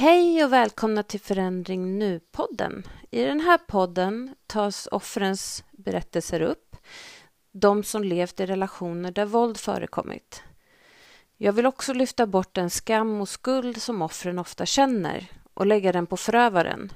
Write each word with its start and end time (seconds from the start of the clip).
Hej 0.00 0.44
och 0.44 0.52
välkomna 0.52 1.02
till 1.02 1.20
Förändring 1.20 1.98
Nu-podden. 1.98 2.86
I 3.10 3.24
den 3.24 3.40
här 3.40 3.58
podden 3.58 4.34
tas 4.46 4.88
offrens 4.92 5.64
berättelser 5.72 6.42
upp, 6.42 6.76
de 7.52 7.84
som 7.84 8.04
levt 8.04 8.40
i 8.40 8.46
relationer 8.46 9.12
där 9.12 9.26
våld 9.26 9.56
förekommit. 9.56 10.42
Jag 11.36 11.52
vill 11.52 11.66
också 11.66 11.92
lyfta 11.92 12.26
bort 12.26 12.54
den 12.54 12.70
skam 12.70 13.20
och 13.20 13.28
skuld 13.28 13.82
som 13.82 14.02
offren 14.02 14.38
ofta 14.38 14.66
känner 14.66 15.26
och 15.54 15.66
lägga 15.66 15.92
den 15.92 16.06
på 16.06 16.16
förövaren. 16.16 16.92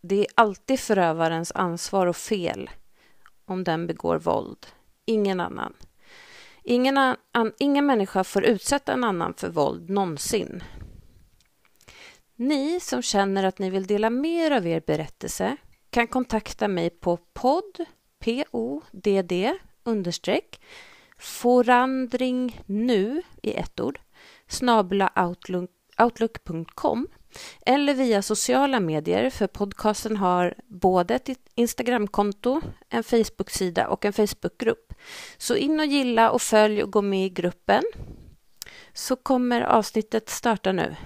Det 0.00 0.20
är 0.20 0.26
alltid 0.34 0.80
förövarens 0.80 1.52
ansvar 1.54 2.06
och 2.06 2.16
fel 2.16 2.70
om 3.44 3.64
den 3.64 3.86
begår 3.86 4.18
våld, 4.18 4.66
ingen 5.04 5.40
annan. 5.40 5.74
Ingen, 6.62 6.98
an, 7.32 7.52
ingen 7.58 7.86
människa 7.86 8.24
får 8.24 8.44
utsätta 8.44 8.92
en 8.92 9.04
annan 9.04 9.34
för 9.34 9.48
våld 9.48 9.90
någonsin. 9.90 10.62
Ni 12.36 12.80
som 12.80 13.02
känner 13.02 13.44
att 13.44 13.58
ni 13.58 13.70
vill 13.70 13.86
dela 13.86 14.10
mer 14.10 14.50
av 14.50 14.66
er 14.66 14.80
berättelse 14.86 15.56
kan 15.90 16.06
kontakta 16.06 16.68
mig 16.68 16.90
på 16.90 17.16
podd, 17.32 17.84
p-o-d-d, 18.18 19.54
understreck, 19.84 20.60
forandring 21.18 22.62
nu 22.66 23.22
i 23.42 23.54
ett 23.54 23.80
ord, 23.80 23.98
snabla 24.48 25.12
outlook.com 25.98 27.08
eller 27.66 27.94
via 27.94 28.22
sociala 28.22 28.80
medier 28.80 29.30
för 29.30 29.46
podcasten 29.46 30.16
har 30.16 30.54
både 30.66 31.14
ett 31.14 31.28
Instagramkonto, 31.54 32.60
en 32.88 33.04
Facebooksida 33.04 33.88
och 33.88 34.04
en 34.04 34.12
Facebookgrupp. 34.12 34.94
Så 35.38 35.56
in 35.56 35.80
och 35.80 35.86
gilla 35.86 36.30
och 36.30 36.42
följ 36.42 36.82
och 36.82 36.92
gå 36.92 37.02
med 37.02 37.26
i 37.26 37.30
gruppen 37.30 37.82
så 38.92 39.16
kommer 39.16 39.60
avsnittet 39.60 40.28
starta 40.28 40.72
nu. 40.72 40.96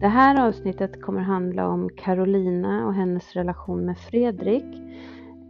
Det 0.00 0.08
här 0.08 0.48
avsnittet 0.48 1.02
kommer 1.02 1.20
handla 1.20 1.68
om 1.68 1.88
Carolina 1.96 2.86
och 2.86 2.94
hennes 2.94 3.32
relation 3.32 3.86
med 3.86 3.98
Fredrik. 3.98 4.64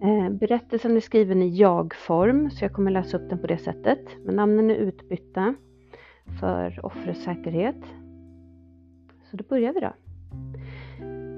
Eh, 0.03 0.31
berättelsen 0.31 0.97
är 0.97 1.01
skriven 1.01 1.43
i 1.43 1.57
jag-form 1.57 2.51
så 2.51 2.65
jag 2.65 2.73
kommer 2.73 2.91
läsa 2.91 3.17
upp 3.17 3.31
den 3.31 3.39
på 3.39 3.47
det 3.47 3.59
sättet. 3.59 4.01
Men 4.25 4.37
namnen 4.37 4.71
är 4.71 4.75
utbytta 4.75 5.55
för 6.41 6.87
offrets 6.87 7.23
säkerhet. 7.23 7.85
Så 9.31 9.37
då 9.37 9.45
börjar 9.49 9.73
vi 9.73 9.81
då. 9.81 9.93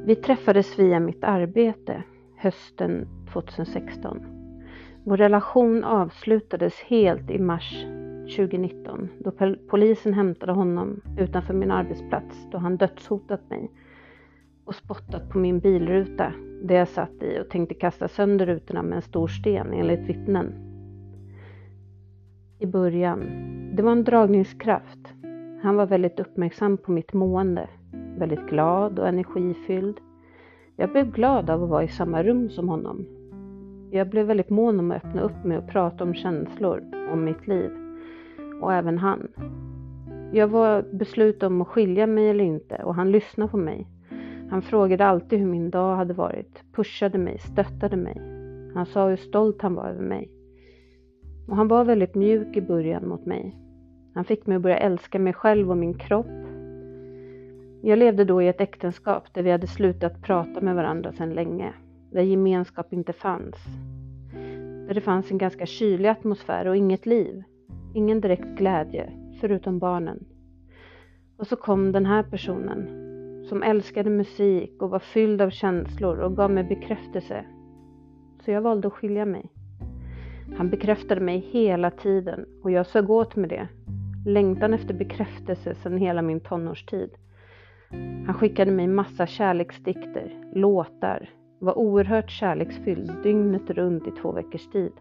Vi 0.07 0.15
träffades 0.15 0.79
via 0.79 1.01
mitt 1.01 1.25
arbete 1.25 2.03
hösten 2.37 3.09
2016. 3.33 4.21
Vår 5.05 5.17
relation 5.17 5.85
avslutades 5.85 6.81
helt 6.81 7.31
i 7.31 7.39
mars 7.39 7.85
2019 8.37 9.09
då 9.19 9.33
polisen 9.69 10.15
hämtade 10.15 10.53
honom 10.53 11.01
utanför 11.19 11.55
min 11.55 11.71
arbetsplats 11.71 12.47
då 12.51 12.59
han 12.59 12.77
dödshotat 12.77 13.51
mig 13.51 13.71
och 14.65 14.75
spottat 14.75 15.31
på 15.31 15.39
min 15.39 15.59
bilruta 15.59 16.33
där 16.63 16.75
jag 16.75 16.89
satt 16.89 17.23
i 17.23 17.41
och 17.41 17.51
tänkte 17.51 17.75
kasta 17.75 18.09
sönder 18.09 18.47
rutorna 18.47 18.83
med 18.83 18.97
en 18.97 19.03
stor 19.03 19.29
sten 19.29 19.73
enligt 19.73 20.01
vittnen. 20.01 20.53
I 22.59 22.67
början, 22.67 23.21
det 23.75 23.83
var 23.83 23.93
en 23.93 24.05
dragningskraft. 24.05 25.15
Han 25.63 25.77
var 25.77 25.87
väldigt 25.87 26.21
uppmärksam 26.21 26.77
på 26.77 26.93
mitt 26.93 27.13
mående, 27.13 27.69
väldigt 28.19 28.49
glad 28.49 28.99
och 28.99 29.09
energifylld. 29.09 30.01
Jag 30.77 30.93
blev 30.93 31.13
glad 31.13 31.51
av 31.51 31.63
att 31.63 31.71
vara 31.71 31.85
i 31.85 31.89
samma 31.89 32.23
rum 32.23 32.51
som 32.51 32.69
honom. 32.69 33.07
Jag 33.91 34.09
blev 34.09 34.27
väldigt 34.27 34.51
mån 34.51 34.79
om 34.79 34.91
att 34.91 35.05
öppna 35.05 35.23
upp 35.23 35.45
mig 35.45 35.59
och 35.59 35.69
prata 35.69 36.05
om 36.05 36.15
känslor, 36.15 36.83
om 37.13 37.25
mitt 37.25 37.47
liv 37.47 37.80
och 38.61 38.73
även 38.73 38.99
han. 38.99 39.29
Jag 40.33 40.49
var 40.49 40.83
beslutad 40.93 41.47
om 41.47 41.61
att 41.61 41.69
skilja 41.69 42.07
mig 42.07 42.29
eller 42.29 42.45
inte 42.45 42.77
och 42.85 42.95
han 42.95 43.11
lyssnade 43.11 43.51
på 43.51 43.57
mig. 43.57 43.87
Han 44.51 44.63
frågade 44.63 45.07
alltid 45.07 45.39
hur 45.39 45.47
min 45.47 45.71
dag 45.71 45.97
hade 45.97 46.15
varit, 46.15 46.63
pushade 46.73 47.19
mig, 47.19 47.39
stöttade 47.39 47.97
mig. 47.97 48.21
Han 48.75 48.87
sa 48.87 49.09
hur 49.09 49.17
stolt 49.17 49.63
han 49.63 49.75
var 49.75 49.89
över 49.89 50.03
mig. 50.03 50.31
Och 51.49 51.57
han 51.57 51.69
var 51.69 51.85
väldigt 51.85 52.15
mjuk 52.15 52.57
i 52.57 52.61
början 52.61 53.09
mot 53.09 53.27
mig. 53.27 53.57
Han 54.15 54.25
fick 54.25 54.47
mig 54.47 54.57
att 54.57 54.63
börja 54.63 54.79
älska 54.79 55.19
mig 55.19 55.33
själv 55.33 55.71
och 55.71 55.77
min 55.77 55.95
kropp. 55.95 56.27
Jag 57.83 57.99
levde 57.99 58.25
då 58.25 58.43
i 58.43 58.49
ett 58.49 58.61
äktenskap 58.61 59.35
där 59.35 59.43
vi 59.43 59.51
hade 59.51 59.67
slutat 59.67 60.23
prata 60.23 60.61
med 60.61 60.75
varandra 60.75 61.13
sedan 61.13 61.35
länge. 61.35 61.73
Där 62.13 62.23
gemenskap 62.23 62.93
inte 62.93 63.13
fanns. 63.13 63.57
Där 64.87 64.95
det 64.95 65.01
fanns 65.01 65.31
en 65.31 65.39
ganska 65.39 65.67
kylig 65.67 66.09
atmosfär 66.09 66.67
och 66.67 66.77
inget 66.77 67.07
liv. 67.07 67.43
Ingen 67.95 68.21
direkt 68.21 68.59
glädje, 68.59 69.13
förutom 69.41 69.79
barnen. 69.79 70.25
Och 71.37 71.47
så 71.47 71.57
kom 71.57 71.93
den 71.93 72.07
här 72.07 72.23
personen 72.23 73.01
som 73.49 73.63
älskade 73.63 74.11
musik 74.11 74.83
och 74.83 74.91
var 74.91 74.99
fylld 74.99 75.43
av 75.43 75.51
känslor 75.51 76.19
och 76.19 76.37
gav 76.37 76.51
mig 76.51 76.65
bekräftelse. 76.65 77.45
Så 78.45 78.51
jag 78.51 78.63
valde 78.63 78.89
att 78.89 78.95
skilja 78.95 79.25
mig. 79.25 79.53
Han 80.57 80.71
bekräftade 80.71 81.21
mig 81.21 81.39
hela 81.39 81.91
tiden 81.91 82.47
och 82.63 82.71
jag 82.71 82.87
sög 82.87 83.11
åt 83.11 83.37
med 83.37 83.49
det. 83.49 83.69
Längtan 84.27 84.75
efter 84.75 84.95
bekräftelse 84.95 85.75
sedan 85.75 85.99
hela 85.99 86.23
min 86.23 86.41
tonårstid. 86.41 87.11
Han 88.27 88.35
skickade 88.35 88.71
mig 88.71 88.87
massa 88.87 89.27
kärleksdikter, 89.27 90.51
låtar, 90.55 91.31
var 91.59 91.79
oerhört 91.79 92.31
kärleksfylld 92.31 93.13
dygnet 93.23 93.71
runt 93.71 94.07
i 94.07 94.11
två 94.11 94.33
veckors 94.33 94.67
tid. 94.67 94.93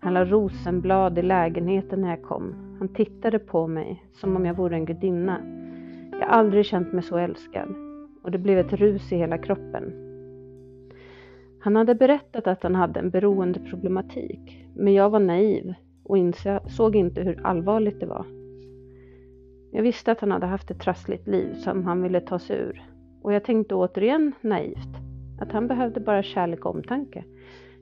Han 0.00 0.14
la 0.14 0.24
rosenblad 0.24 1.18
i 1.18 1.22
lägenheten 1.22 2.00
när 2.00 2.10
jag 2.10 2.22
kom. 2.22 2.76
Han 2.78 2.88
tittade 2.88 3.38
på 3.38 3.66
mig 3.66 4.04
som 4.12 4.36
om 4.36 4.46
jag 4.46 4.54
vore 4.54 4.76
en 4.76 4.84
gudinna. 4.84 5.40
Jag 6.12 6.18
har 6.18 6.26
aldrig 6.26 6.64
känt 6.66 6.92
mig 6.92 7.02
så 7.02 7.18
älskad 7.18 7.68
och 8.22 8.30
det 8.30 8.38
blev 8.38 8.58
ett 8.58 8.72
rus 8.72 9.12
i 9.12 9.16
hela 9.16 9.38
kroppen. 9.38 9.92
Han 11.60 11.76
hade 11.76 11.94
berättat 11.94 12.46
att 12.46 12.62
han 12.62 12.74
hade 12.74 13.00
en 13.00 13.10
beroendeproblematik, 13.10 14.66
men 14.76 14.94
jag 14.94 15.10
var 15.10 15.20
naiv 15.20 15.74
och 16.04 16.18
insåg 16.18 16.96
inte 16.96 17.22
hur 17.22 17.46
allvarligt 17.46 18.00
det 18.00 18.06
var. 18.06 18.26
Jag 19.72 19.82
visste 19.82 20.12
att 20.12 20.20
han 20.20 20.30
hade 20.30 20.46
haft 20.46 20.70
ett 20.70 20.80
trassligt 20.80 21.26
liv 21.26 21.54
som 21.54 21.84
han 21.84 22.02
ville 22.02 22.20
ta 22.20 22.38
sig 22.38 22.58
ur 22.58 22.82
och 23.22 23.32
jag 23.32 23.44
tänkte 23.44 23.74
återigen 23.74 24.32
naivt 24.40 24.96
att 25.40 25.52
han 25.52 25.68
behövde 25.68 26.00
bara 26.00 26.22
kärlek 26.22 26.64
och 26.64 26.74
omtanke 26.74 27.24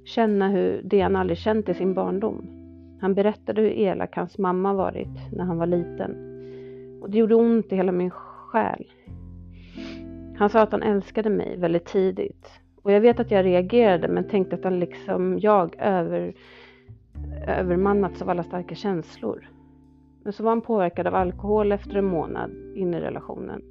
känna 0.06 0.49
hur 0.49 0.81
det 0.84 1.00
han 1.00 1.17
aldrig 1.17 1.39
känt 1.39 1.69
i 1.69 1.75
sin 1.75 1.94
barndom. 1.94 2.47
Han 3.00 3.15
berättade 3.15 3.61
hur 3.61 3.71
elak 3.71 4.17
hans 4.17 4.39
mamma 4.39 4.72
varit 4.72 5.33
när 5.33 5.44
han 5.44 5.59
var 5.59 5.67
liten. 5.67 6.17
Och 7.03 7.11
det 7.11 7.19
gjorde 7.19 7.34
ont 7.34 7.72
i 7.72 7.77
hela 7.77 7.93
min 7.93 8.11
själ. 8.11 8.84
Han 10.39 10.50
sa 10.50 10.61
att 10.61 10.72
han 10.72 10.83
älskade 10.83 11.31
mig 11.31 11.56
väldigt 11.56 11.84
tidigt. 11.84 12.61
Och 12.83 12.93
jag 12.93 13.00
vet 13.00 13.21
att 13.21 13.31
jag 13.31 13.45
reagerade 13.45 14.09
men 14.09 14.28
tänkte 14.28 14.56
att 14.56 14.65
han 14.65 14.81
liksom 14.81 15.39
jag 15.39 15.77
över, 15.78 16.34
övermannats 17.47 18.22
av 18.22 18.31
alla 18.31 18.43
starka 18.43 18.75
känslor. 18.75 19.50
Men 20.22 20.33
så 20.33 20.43
var 20.43 20.50
han 20.50 20.61
påverkad 20.61 21.06
av 21.06 21.15
alkohol 21.15 21.72
efter 21.72 21.97
en 21.97 22.05
månad 22.05 22.50
in 22.75 22.95
i 22.95 23.00
relationen. 23.00 23.62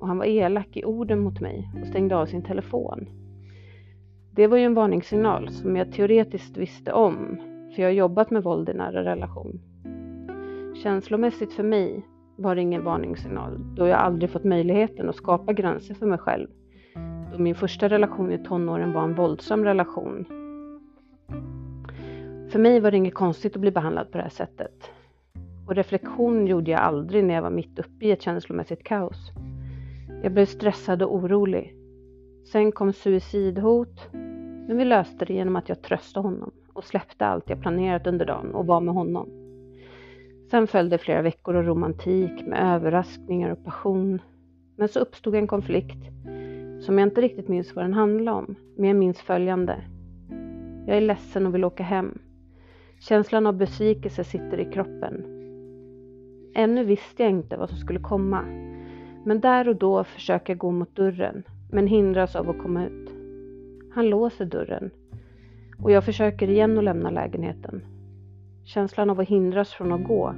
Och 0.00 0.08
han 0.08 0.18
var 0.18 0.24
elak 0.24 0.76
i 0.76 0.84
orden 0.84 1.18
mot 1.18 1.40
mig 1.40 1.70
och 1.80 1.86
stängde 1.86 2.16
av 2.16 2.26
sin 2.26 2.42
telefon. 2.42 3.08
Det 4.38 4.46
var 4.46 4.56
ju 4.56 4.64
en 4.64 4.74
varningssignal 4.74 5.50
som 5.50 5.76
jag 5.76 5.92
teoretiskt 5.92 6.56
visste 6.56 6.92
om, 6.92 7.38
för 7.74 7.82
jag 7.82 7.88
har 7.88 7.94
jobbat 7.94 8.30
med 8.30 8.42
våld 8.42 8.68
i 8.68 8.72
nära 8.72 9.04
relation. 9.04 9.60
Känslomässigt 10.82 11.52
för 11.52 11.62
mig 11.62 12.06
var 12.36 12.54
det 12.54 12.60
ingen 12.60 12.84
varningssignal, 12.84 13.74
då 13.76 13.86
jag 13.86 13.98
aldrig 13.98 14.30
fått 14.30 14.44
möjligheten 14.44 15.08
att 15.08 15.16
skapa 15.16 15.52
gränser 15.52 15.94
för 15.94 16.06
mig 16.06 16.18
själv. 16.18 16.48
Då 17.32 17.38
min 17.38 17.54
första 17.54 17.88
relation 17.88 18.32
i 18.32 18.44
tonåren 18.44 18.92
var 18.92 19.02
en 19.02 19.14
våldsam 19.14 19.64
relation. 19.64 20.24
För 22.50 22.58
mig 22.58 22.80
var 22.80 22.90
det 22.90 22.96
inget 22.96 23.14
konstigt 23.14 23.54
att 23.54 23.60
bli 23.60 23.70
behandlad 23.70 24.10
på 24.12 24.18
det 24.18 24.24
här 24.24 24.30
sättet. 24.30 24.90
Och 25.66 25.74
reflektion 25.74 26.46
gjorde 26.46 26.70
jag 26.70 26.80
aldrig 26.80 27.24
när 27.24 27.34
jag 27.34 27.42
var 27.42 27.50
mitt 27.50 27.78
uppe 27.78 28.06
i 28.06 28.10
ett 28.10 28.22
känslomässigt 28.22 28.84
kaos. 28.84 29.30
Jag 30.22 30.32
blev 30.32 30.46
stressad 30.46 31.02
och 31.02 31.14
orolig. 31.14 31.74
Sen 32.52 32.72
kom 32.72 32.92
suicidhot, 32.92 34.08
men 34.68 34.76
vi 34.76 34.84
löste 34.84 35.24
det 35.24 35.34
genom 35.34 35.56
att 35.56 35.68
jag 35.68 35.82
tröstade 35.82 36.28
honom 36.28 36.50
och 36.72 36.84
släppte 36.84 37.26
allt 37.26 37.50
jag 37.50 37.60
planerat 37.60 38.06
under 38.06 38.26
dagen 38.26 38.54
och 38.54 38.66
var 38.66 38.80
med 38.80 38.94
honom. 38.94 39.28
Sen 40.50 40.66
följde 40.66 40.98
flera 40.98 41.22
veckor 41.22 41.56
av 41.56 41.62
romantik 41.62 42.46
med 42.46 42.74
överraskningar 42.74 43.50
och 43.50 43.64
passion. 43.64 44.22
Men 44.76 44.88
så 44.88 45.00
uppstod 45.00 45.34
en 45.34 45.46
konflikt 45.46 46.04
som 46.80 46.98
jag 46.98 47.08
inte 47.08 47.20
riktigt 47.20 47.48
minns 47.48 47.76
vad 47.76 47.84
den 47.84 47.92
handlade 47.92 48.38
om, 48.38 48.54
men 48.76 48.88
jag 48.88 48.96
minns 48.96 49.20
följande. 49.20 49.84
Jag 50.86 50.96
är 50.96 51.00
ledsen 51.00 51.46
och 51.46 51.54
vill 51.54 51.64
åka 51.64 51.82
hem. 51.82 52.18
Känslan 53.00 53.46
av 53.46 53.56
besvikelse 53.56 54.24
sitter 54.24 54.60
i 54.60 54.72
kroppen. 54.72 55.24
Ännu 56.54 56.84
visste 56.84 57.22
jag 57.22 57.32
inte 57.32 57.56
vad 57.56 57.68
som 57.68 57.78
skulle 57.78 58.00
komma, 58.00 58.42
men 59.24 59.40
där 59.40 59.68
och 59.68 59.76
då 59.76 60.04
försöker 60.04 60.52
jag 60.52 60.58
gå 60.58 60.70
mot 60.70 60.96
dörren, 60.96 61.42
men 61.72 61.86
hindras 61.86 62.36
av 62.36 62.50
att 62.50 62.58
komma 62.58 62.86
ut. 62.86 63.17
Han 63.90 64.10
låser 64.10 64.44
dörren 64.44 64.90
och 65.82 65.90
jag 65.90 66.04
försöker 66.04 66.50
igen 66.50 66.78
att 66.78 66.84
lämna 66.84 67.10
lägenheten. 67.10 67.82
Känslan 68.64 69.10
av 69.10 69.20
att 69.20 69.28
hindras 69.28 69.72
från 69.72 69.92
att 69.92 70.06
gå 70.06 70.34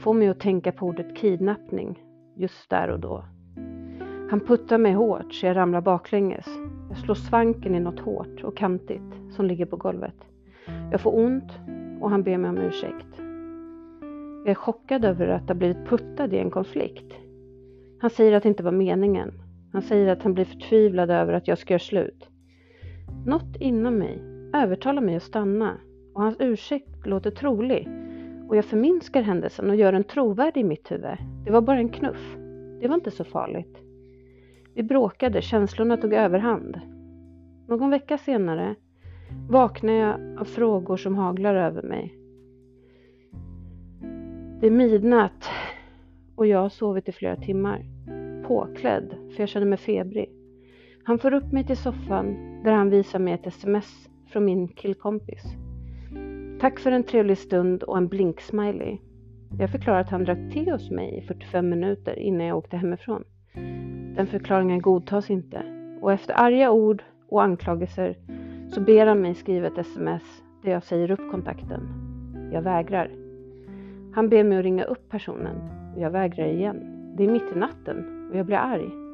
får 0.00 0.14
mig 0.14 0.28
att 0.28 0.40
tänka 0.40 0.72
på 0.72 0.86
ordet 0.86 1.16
kidnappning 1.16 2.02
just 2.36 2.70
där 2.70 2.88
och 2.88 3.00
då. 3.00 3.24
Han 4.30 4.40
puttar 4.40 4.78
mig 4.78 4.92
hårt 4.92 5.34
så 5.34 5.46
jag 5.46 5.56
ramlar 5.56 5.80
baklänges. 5.80 6.46
Jag 6.88 6.98
slår 6.98 7.14
svanken 7.14 7.74
i 7.74 7.80
något 7.80 8.00
hårt 8.00 8.44
och 8.44 8.56
kantigt 8.56 9.14
som 9.30 9.46
ligger 9.46 9.66
på 9.66 9.76
golvet. 9.76 10.14
Jag 10.90 11.00
får 11.00 11.18
ont 11.18 11.52
och 12.00 12.10
han 12.10 12.22
ber 12.22 12.38
mig 12.38 12.50
om 12.50 12.58
ursäkt. 12.58 13.20
Jag 14.44 14.50
är 14.50 14.54
chockad 14.54 15.04
över 15.04 15.28
att 15.28 15.48
ha 15.48 15.54
blivit 15.54 15.86
puttad 15.86 16.32
i 16.32 16.38
en 16.38 16.50
konflikt. 16.50 17.12
Han 18.00 18.10
säger 18.10 18.32
att 18.32 18.42
det 18.42 18.48
inte 18.48 18.62
var 18.62 18.72
meningen. 18.72 19.32
Han 19.72 19.82
säger 19.82 20.12
att 20.12 20.22
han 20.22 20.34
blir 20.34 20.44
förtvivlad 20.44 21.10
över 21.10 21.32
att 21.32 21.48
jag 21.48 21.58
ska 21.58 21.74
göra 21.74 21.78
slut. 21.78 22.28
Något 23.26 23.56
inom 23.60 23.98
mig 23.98 24.22
övertalar 24.54 25.02
mig 25.02 25.16
att 25.16 25.22
stanna 25.22 25.78
och 26.14 26.22
hans 26.22 26.36
ursäkt 26.38 27.06
låter 27.06 27.30
trolig 27.30 27.88
och 28.48 28.56
jag 28.56 28.64
förminskar 28.64 29.22
händelsen 29.22 29.70
och 29.70 29.76
gör 29.76 29.92
den 29.92 30.04
trovärdig 30.04 30.60
i 30.60 30.64
mitt 30.64 30.90
huvud. 30.90 31.16
Det 31.44 31.50
var 31.50 31.60
bara 31.60 31.78
en 31.78 31.88
knuff. 31.88 32.36
Det 32.80 32.88
var 32.88 32.94
inte 32.94 33.10
så 33.10 33.24
farligt. 33.24 33.78
Vi 34.74 34.82
bråkade, 34.82 35.42
känslorna 35.42 35.96
tog 35.96 36.12
överhand. 36.12 36.80
Någon 37.68 37.90
vecka 37.90 38.18
senare 38.18 38.74
vaknar 39.50 39.92
jag 39.92 40.40
av 40.40 40.44
frågor 40.44 40.96
som 40.96 41.14
haglar 41.14 41.54
över 41.54 41.82
mig. 41.82 42.14
Det 44.60 44.66
är 44.66 44.70
midnatt 44.70 45.48
och 46.36 46.46
jag 46.46 46.58
har 46.58 46.68
sovit 46.68 47.08
i 47.08 47.12
flera 47.12 47.36
timmar. 47.36 47.84
Påklädd, 48.46 49.14
för 49.34 49.42
jag 49.42 49.48
känner 49.48 49.66
mig 49.66 49.78
febrig. 49.78 50.37
Han 51.08 51.18
får 51.18 51.34
upp 51.34 51.52
mig 51.52 51.64
till 51.64 51.76
soffan 51.76 52.36
där 52.64 52.72
han 52.72 52.90
visar 52.90 53.18
mig 53.18 53.32
ett 53.34 53.46
sms 53.46 54.08
från 54.32 54.44
min 54.44 54.68
killkompis. 54.68 55.42
Tack 56.60 56.78
för 56.78 56.92
en 56.92 57.04
trevlig 57.04 57.38
stund 57.38 57.82
och 57.82 57.96
en 57.96 58.08
blink-smiley. 58.08 58.98
Jag 59.58 59.70
förklarar 59.70 60.00
att 60.00 60.10
han 60.10 60.24
drack 60.24 60.38
te 60.52 60.72
hos 60.72 60.90
mig 60.90 61.18
i 61.18 61.20
45 61.26 61.68
minuter 61.68 62.18
innan 62.18 62.46
jag 62.46 62.58
åkte 62.58 62.76
hemifrån. 62.76 63.24
Den 64.16 64.26
förklaringen 64.26 64.82
godtas 64.82 65.30
inte 65.30 65.62
och 66.00 66.12
efter 66.12 66.34
arga 66.34 66.70
ord 66.70 67.02
och 67.28 67.42
anklagelser 67.42 68.16
så 68.70 68.80
ber 68.80 69.06
han 69.06 69.20
mig 69.20 69.34
skriva 69.34 69.66
ett 69.66 69.78
sms 69.78 70.42
där 70.62 70.70
jag 70.70 70.82
säger 70.82 71.10
upp 71.10 71.30
kontakten. 71.30 71.88
Jag 72.52 72.62
vägrar. 72.62 73.10
Han 74.14 74.28
ber 74.28 74.44
mig 74.44 74.58
att 74.58 74.64
ringa 74.64 74.84
upp 74.84 75.08
personen 75.10 75.56
och 75.94 76.02
jag 76.02 76.10
vägrar 76.10 76.46
igen. 76.46 76.76
Det 77.16 77.24
är 77.24 77.28
mitt 77.28 77.52
i 77.54 77.58
natten 77.58 78.28
och 78.30 78.38
jag 78.38 78.46
blir 78.46 78.56
arg. 78.56 79.07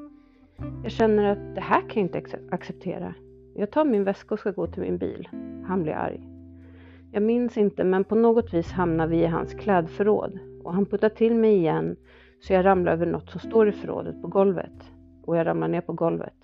Jag 0.83 0.93
känner 0.93 1.25
att 1.25 1.55
det 1.55 1.61
här 1.61 1.81
kan 1.81 1.89
jag 1.89 1.97
inte 1.97 2.39
acceptera. 2.51 3.15
Jag 3.55 3.71
tar 3.71 3.85
min 3.85 4.05
väska 4.05 4.35
och 4.35 4.41
ska 4.41 4.51
gå 4.51 4.67
till 4.67 4.83
min 4.83 4.99
bil. 4.99 5.29
Han 5.67 5.83
blir 5.83 5.93
arg. 5.93 6.29
Jag 7.13 7.23
minns 7.23 7.57
inte, 7.57 7.85
men 7.85 8.05
på 8.05 8.15
något 8.15 8.55
vis 8.55 8.73
hamnar 8.73 9.07
vi 9.07 9.17
i 9.17 9.27
hans 9.27 9.55
klädförråd 9.55 10.39
och 10.65 10.75
han 10.75 10.87
puttar 10.87 11.09
till 11.09 11.35
mig 11.35 11.57
igen 11.57 11.97
så 12.41 12.53
jag 12.53 12.65
ramlar 12.65 12.93
över 12.93 13.07
något 13.07 13.31
som 13.31 13.41
står 13.41 13.69
i 13.69 13.73
förrådet 13.73 14.23
på 14.23 14.29
golvet 14.29 14.91
och 15.25 15.37
jag 15.37 15.47
ramlar 15.47 15.69
ner 15.69 15.81
på 15.81 15.93
golvet. 15.93 16.35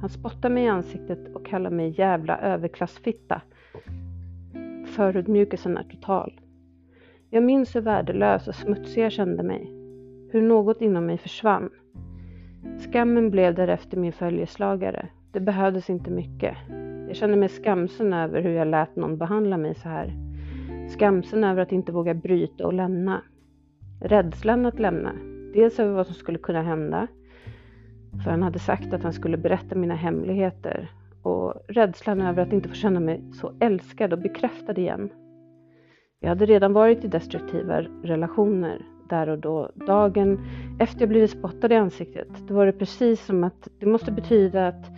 Han 0.00 0.08
spottar 0.08 0.50
mig 0.50 0.64
i 0.64 0.68
ansiktet 0.68 1.34
och 1.34 1.46
kallar 1.46 1.70
mig 1.70 1.94
jävla 1.98 2.38
överklassfitta. 2.38 3.42
Förödmjukelsen 4.86 5.76
är 5.76 5.82
total. 5.82 6.40
Jag 7.30 7.42
minns 7.42 7.76
hur 7.76 7.80
värdelös 7.80 8.48
och 8.48 8.54
smutsig 8.54 9.02
jag 9.02 9.12
kände 9.12 9.42
mig. 9.42 9.72
Hur 10.30 10.42
något 10.42 10.80
inom 10.80 11.06
mig 11.06 11.18
försvann. 11.18 11.70
Skammen 12.88 13.30
blev 13.30 13.54
därefter 13.54 13.96
min 13.96 14.12
följeslagare. 14.12 15.08
Det 15.32 15.40
behövdes 15.40 15.90
inte 15.90 16.10
mycket. 16.10 16.56
Jag 17.08 17.16
kände 17.16 17.36
mig 17.36 17.48
skamsen 17.48 18.12
över 18.12 18.42
hur 18.42 18.50
jag 18.50 18.68
lät 18.68 18.96
någon 18.96 19.18
behandla 19.18 19.56
mig 19.56 19.74
så 19.74 19.88
här. 19.88 20.12
Skamsen 20.88 21.44
över 21.44 21.62
att 21.62 21.72
inte 21.72 21.92
våga 21.92 22.14
bryta 22.14 22.66
och 22.66 22.72
lämna. 22.72 23.22
Rädslan 24.00 24.66
att 24.66 24.78
lämna. 24.78 25.12
Dels 25.54 25.80
över 25.80 25.92
vad 25.94 26.06
som 26.06 26.14
skulle 26.14 26.38
kunna 26.38 26.62
hända. 26.62 27.06
För 28.24 28.30
han 28.30 28.42
hade 28.42 28.58
sagt 28.58 28.92
att 28.92 29.02
han 29.02 29.12
skulle 29.12 29.36
berätta 29.36 29.74
mina 29.74 29.94
hemligheter. 29.94 30.90
Och 31.22 31.54
rädslan 31.68 32.20
över 32.20 32.42
att 32.42 32.52
inte 32.52 32.68
få 32.68 32.74
känna 32.74 33.00
mig 33.00 33.22
så 33.32 33.52
älskad 33.60 34.12
och 34.12 34.18
bekräftad 34.18 34.78
igen. 34.78 35.10
Jag 36.20 36.28
hade 36.28 36.46
redan 36.46 36.72
varit 36.72 37.04
i 37.04 37.08
destruktiva 37.08 37.80
relationer 38.02 38.82
där 39.08 39.28
och 39.28 39.38
då. 39.38 39.70
Dagen 39.74 40.38
efter 40.78 41.00
jag 41.00 41.08
blivit 41.08 41.30
spottad 41.30 41.72
i 41.72 41.76
ansiktet, 41.76 42.28
då 42.48 42.54
var 42.54 42.66
det 42.66 42.72
precis 42.72 43.26
som 43.26 43.44
att 43.44 43.68
det 43.78 43.86
måste 43.86 44.12
betyda 44.12 44.68
att 44.68 44.90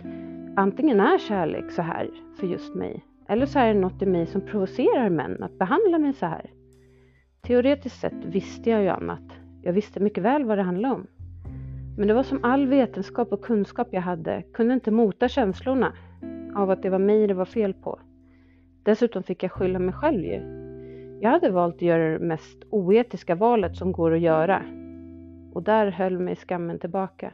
antingen 0.55 0.99
är 0.99 1.17
kärlek 1.17 1.71
så 1.71 1.81
här 1.81 2.09
för 2.39 2.47
just 2.47 2.75
mig, 2.75 3.05
eller 3.27 3.45
så 3.45 3.59
är 3.59 3.73
det 3.73 3.79
något 3.79 4.01
i 4.01 4.05
mig 4.05 4.25
som 4.25 4.41
provocerar 4.41 5.09
män 5.09 5.43
att 5.43 5.57
behandla 5.57 5.97
mig 5.97 6.13
så 6.13 6.25
här. 6.25 6.49
Teoretiskt 7.41 7.99
sett 7.99 8.25
visste 8.25 8.69
jag 8.69 8.81
ju 8.81 8.87
annat. 8.87 9.39
Jag 9.61 9.73
visste 9.73 9.99
mycket 9.99 10.23
väl 10.23 10.45
vad 10.45 10.57
det 10.57 10.63
handlade 10.63 10.95
om. 10.95 11.07
Men 11.97 12.07
det 12.07 12.13
var 12.13 12.23
som 12.23 12.43
all 12.43 12.67
vetenskap 12.67 13.33
och 13.33 13.45
kunskap 13.45 13.87
jag 13.91 14.01
hade 14.01 14.43
kunde 14.53 14.73
inte 14.73 14.91
mota 14.91 15.27
känslorna 15.27 15.93
av 16.55 16.69
att 16.69 16.83
det 16.83 16.89
var 16.89 16.99
mig 16.99 17.27
det 17.27 17.33
var 17.33 17.45
fel 17.45 17.73
på. 17.73 17.99
Dessutom 18.83 19.23
fick 19.23 19.43
jag 19.43 19.51
skylla 19.51 19.79
mig 19.79 19.93
själv 19.93 20.23
ju. 20.23 20.60
Jag 21.23 21.31
hade 21.31 21.49
valt 21.49 21.75
att 21.75 21.81
göra 21.81 22.11
det 22.11 22.25
mest 22.25 22.63
oetiska 22.69 23.35
valet 23.35 23.77
som 23.77 23.91
går 23.91 24.13
att 24.13 24.19
göra. 24.19 24.63
Och 25.53 25.63
där 25.63 25.91
höll 25.91 26.19
mig 26.19 26.35
skammen 26.35 26.79
tillbaka. 26.79 27.33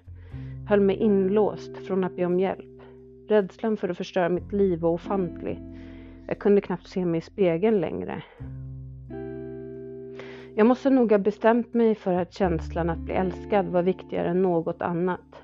Höll 0.69 0.80
mig 0.80 0.95
inlåst 0.95 1.78
från 1.78 2.04
att 2.04 2.16
be 2.16 2.25
om 2.25 2.39
hjälp. 2.39 2.81
Rädslan 3.28 3.78
för 3.78 3.89
att 3.89 3.98
förstöra 3.98 4.30
mitt 4.30 4.54
liv 4.54 4.80
var 4.80 4.89
ofantlig. 4.89 5.60
Jag 6.28 6.39
kunde 6.39 6.62
knappt 6.62 6.88
se 6.88 7.06
mig 7.06 7.18
i 7.18 7.22
spegeln 7.22 7.81
längre. 7.81 8.24
Jag 10.56 10.68
måste 10.68 10.90
nog 10.90 11.12
ha 11.12 11.18
bestämt 11.18 11.74
mig 11.74 11.95
för 11.95 12.13
att 12.13 12.33
känslan 12.33 12.90
att 12.90 13.00
bli 13.00 13.13
älskad 13.13 13.68
var 13.68 13.81
viktigare 13.81 14.30
än 14.30 14.42
något 14.42 14.81
annat. 14.81 15.44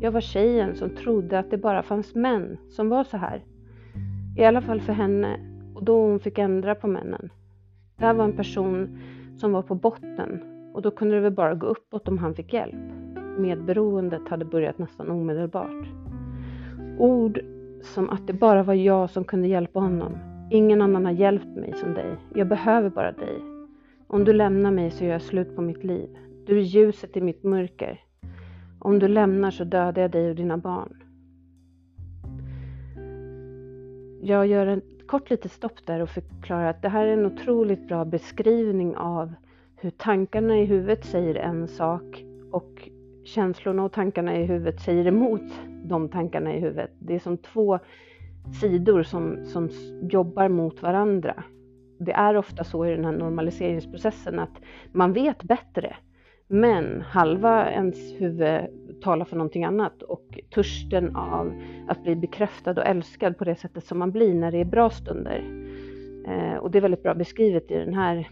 Jag 0.00 0.12
var 0.12 0.20
tjejen 0.20 0.76
som 0.76 0.90
trodde 0.90 1.38
att 1.38 1.50
det 1.50 1.58
bara 1.58 1.82
fanns 1.82 2.14
män 2.14 2.58
som 2.68 2.88
var 2.88 3.04
så 3.04 3.16
här. 3.16 3.44
I 4.38 4.44
alla 4.44 4.60
fall 4.60 4.80
för 4.80 4.92
henne 4.92 5.47
och 5.78 5.84
då 5.84 6.00
hon 6.02 6.20
fick 6.20 6.38
ändra 6.38 6.74
på 6.74 6.86
männen. 6.86 7.30
Det 7.96 8.04
här 8.04 8.14
var 8.14 8.24
en 8.24 8.36
person 8.36 8.98
som 9.36 9.52
var 9.52 9.62
på 9.62 9.74
botten 9.74 10.42
och 10.74 10.82
då 10.82 10.90
kunde 10.90 11.14
det 11.14 11.20
väl 11.20 11.32
bara 11.32 11.54
gå 11.54 11.66
uppåt 11.66 12.08
om 12.08 12.18
han 12.18 12.34
fick 12.34 12.52
hjälp. 12.52 12.74
Medberoendet 13.38 14.28
hade 14.28 14.44
börjat 14.44 14.78
nästan 14.78 15.10
omedelbart. 15.10 15.86
Ord 16.98 17.40
som 17.82 18.10
att 18.10 18.26
det 18.26 18.32
bara 18.32 18.62
var 18.62 18.74
jag 18.74 19.10
som 19.10 19.24
kunde 19.24 19.48
hjälpa 19.48 19.80
honom. 19.80 20.18
Ingen 20.50 20.82
annan 20.82 21.04
har 21.04 21.12
hjälpt 21.12 21.56
mig 21.56 21.74
som 21.76 21.94
dig. 21.94 22.16
Jag 22.34 22.48
behöver 22.48 22.90
bara 22.90 23.12
dig. 23.12 23.42
Om 24.06 24.24
du 24.24 24.32
lämnar 24.32 24.70
mig 24.70 24.90
så 24.90 25.04
gör 25.04 25.12
jag 25.12 25.22
slut 25.22 25.56
på 25.56 25.62
mitt 25.62 25.84
liv. 25.84 26.08
Du 26.46 26.58
är 26.58 26.62
ljuset 26.62 27.16
i 27.16 27.20
mitt 27.20 27.42
mörker. 27.42 28.00
Om 28.78 28.98
du 28.98 29.08
lämnar 29.08 29.50
så 29.50 29.64
dödar 29.64 30.02
jag 30.02 30.10
dig 30.10 30.30
och 30.30 30.36
dina 30.36 30.58
barn. 30.58 31.02
Jag 34.22 34.46
gör 34.46 34.66
en 34.66 34.82
kort 35.08 35.30
litet 35.30 35.52
stopp 35.52 35.86
där 35.86 36.00
och 36.00 36.08
förklara 36.08 36.68
att 36.68 36.82
det 36.82 36.88
här 36.88 37.06
är 37.06 37.12
en 37.12 37.26
otroligt 37.26 37.88
bra 37.88 38.04
beskrivning 38.04 38.96
av 38.96 39.34
hur 39.76 39.90
tankarna 39.90 40.58
i 40.58 40.64
huvudet 40.64 41.04
säger 41.04 41.34
en 41.34 41.68
sak 41.68 42.24
och 42.52 42.88
känslorna 43.24 43.84
och 43.84 43.92
tankarna 43.92 44.36
i 44.36 44.44
huvudet 44.44 44.80
säger 44.80 45.06
emot 45.06 45.42
de 45.84 46.08
tankarna 46.08 46.54
i 46.54 46.60
huvudet. 46.60 46.90
Det 46.98 47.14
är 47.14 47.18
som 47.18 47.36
två 47.36 47.78
sidor 48.60 49.02
som, 49.02 49.44
som 49.44 49.68
jobbar 50.10 50.48
mot 50.48 50.82
varandra. 50.82 51.44
Det 51.98 52.12
är 52.12 52.36
ofta 52.36 52.64
så 52.64 52.86
i 52.86 52.90
den 52.90 53.04
här 53.04 53.12
normaliseringsprocessen 53.12 54.38
att 54.38 54.60
man 54.92 55.12
vet 55.12 55.42
bättre, 55.42 55.96
men 56.48 57.02
halva 57.02 57.70
ens 57.70 57.96
huvud 58.20 58.68
talar 59.00 59.24
för 59.24 59.36
någonting 59.36 59.64
annat 59.64 60.02
och 60.02 60.38
törsten 60.54 61.16
av 61.16 61.52
att 61.88 62.02
bli 62.02 62.16
bekräftad 62.16 62.70
och 62.70 62.86
älskad 62.86 63.38
på 63.38 63.44
det 63.44 63.56
sättet 63.56 63.84
som 63.84 63.98
man 63.98 64.12
blir 64.12 64.34
när 64.34 64.52
det 64.52 64.58
är 64.58 64.64
bra 64.64 64.90
stunder. 64.90 65.44
Eh, 66.26 66.54
och 66.54 66.70
det 66.70 66.78
är 66.78 66.82
väldigt 66.82 67.02
bra 67.02 67.14
beskrivet 67.14 67.70
i 67.70 67.74
den 67.74 67.94
här, 67.94 68.28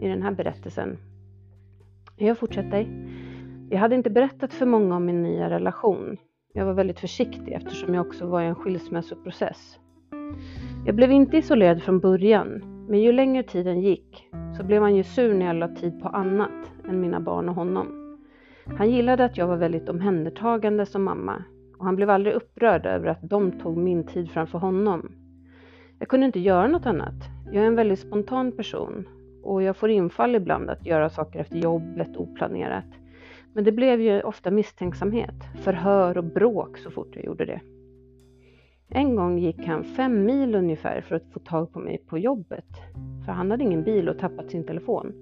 i 0.00 0.08
den 0.08 0.22
här 0.22 0.32
berättelsen. 0.32 0.98
Jag 2.16 2.38
fortsätter. 2.38 2.86
Jag 3.70 3.78
hade 3.78 3.94
inte 3.94 4.10
berättat 4.10 4.52
för 4.52 4.66
många 4.66 4.96
om 4.96 5.06
min 5.06 5.22
nya 5.22 5.50
relation. 5.50 6.16
Jag 6.52 6.66
var 6.66 6.72
väldigt 6.72 7.00
försiktig 7.00 7.52
eftersom 7.52 7.94
jag 7.94 8.06
också 8.06 8.26
var 8.26 8.42
i 8.42 8.46
en 8.46 8.54
skilsmässoprocess. 8.54 9.78
Jag 10.86 10.94
blev 10.94 11.12
inte 11.12 11.36
isolerad 11.36 11.82
från 11.82 12.00
början, 12.00 12.62
men 12.88 13.00
ju 13.00 13.12
längre 13.12 13.42
tiden 13.42 13.80
gick 13.80 14.28
så 14.56 14.64
blev 14.64 14.82
han 14.82 14.96
ju 14.96 15.02
sur 15.02 15.34
när 15.34 15.46
jag 15.46 15.56
la 15.56 15.68
tid 15.68 16.02
på 16.02 16.08
annat 16.08 16.72
än 16.88 17.00
mina 17.00 17.20
barn 17.20 17.48
och 17.48 17.54
honom. 17.54 18.18
Han 18.78 18.90
gillade 18.90 19.24
att 19.24 19.36
jag 19.36 19.46
var 19.46 19.56
väldigt 19.56 19.88
omhändertagande 19.88 20.86
som 20.86 21.04
mamma 21.04 21.44
och 21.78 21.84
han 21.84 21.96
blev 21.96 22.10
aldrig 22.10 22.34
upprörd 22.34 22.86
över 22.86 23.06
att 23.06 23.22
de 23.22 23.52
tog 23.52 23.76
min 23.76 24.06
tid 24.06 24.30
framför 24.30 24.58
honom. 24.58 25.12
Jag 25.98 26.08
kunde 26.08 26.26
inte 26.26 26.40
göra 26.40 26.66
något 26.66 26.86
annat. 26.86 27.14
Jag 27.52 27.62
är 27.62 27.66
en 27.66 27.76
väldigt 27.76 27.98
spontan 27.98 28.52
person 28.52 29.08
och 29.42 29.62
jag 29.62 29.76
får 29.76 29.90
infall 29.90 30.34
ibland 30.34 30.70
att 30.70 30.86
göra 30.86 31.10
saker 31.10 31.40
efter 31.40 31.56
jobbet 31.56 32.16
oplanerat. 32.16 32.84
Men 33.52 33.64
det 33.64 33.72
blev 33.72 34.00
ju 34.00 34.20
ofta 34.22 34.50
misstänksamhet, 34.50 35.34
förhör 35.62 36.18
och 36.18 36.24
bråk 36.24 36.78
så 36.78 36.90
fort 36.90 37.16
jag 37.16 37.24
gjorde 37.24 37.44
det. 37.44 37.60
En 38.88 39.16
gång 39.16 39.38
gick 39.38 39.66
han 39.66 39.84
fem 39.84 40.24
mil 40.24 40.54
ungefär 40.54 41.00
för 41.00 41.16
att 41.16 41.32
få 41.32 41.38
tag 41.38 41.72
på 41.72 41.78
mig 41.78 41.98
på 42.06 42.18
jobbet, 42.18 42.66
för 43.24 43.32
han 43.32 43.50
hade 43.50 43.64
ingen 43.64 43.84
bil 43.84 44.08
och 44.08 44.18
tappat 44.18 44.50
sin 44.50 44.66
telefon. 44.66 45.12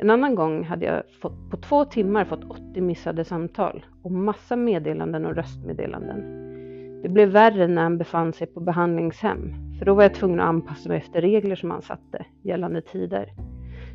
En 0.00 0.10
annan 0.10 0.34
gång 0.34 0.64
hade 0.64 0.84
jag 0.84 1.02
fått, 1.20 1.50
på 1.50 1.56
två 1.56 1.84
timmar 1.84 2.24
fått 2.24 2.44
80 2.50 2.80
missade 2.80 3.24
samtal 3.24 3.86
och 4.02 4.10
massa 4.10 4.56
meddelanden 4.56 5.26
och 5.26 5.34
röstmeddelanden. 5.34 6.44
Det 7.02 7.08
blev 7.08 7.28
värre 7.28 7.68
när 7.68 7.82
han 7.82 7.98
befann 7.98 8.32
sig 8.32 8.46
på 8.46 8.60
behandlingshem, 8.60 9.54
för 9.78 9.86
då 9.86 9.94
var 9.94 10.02
jag 10.02 10.14
tvungen 10.14 10.40
att 10.40 10.46
anpassa 10.46 10.88
mig 10.88 10.98
efter 10.98 11.20
regler 11.20 11.56
som 11.56 11.70
han 11.70 11.82
satte 11.82 12.26
gällande 12.42 12.80
tider. 12.82 13.32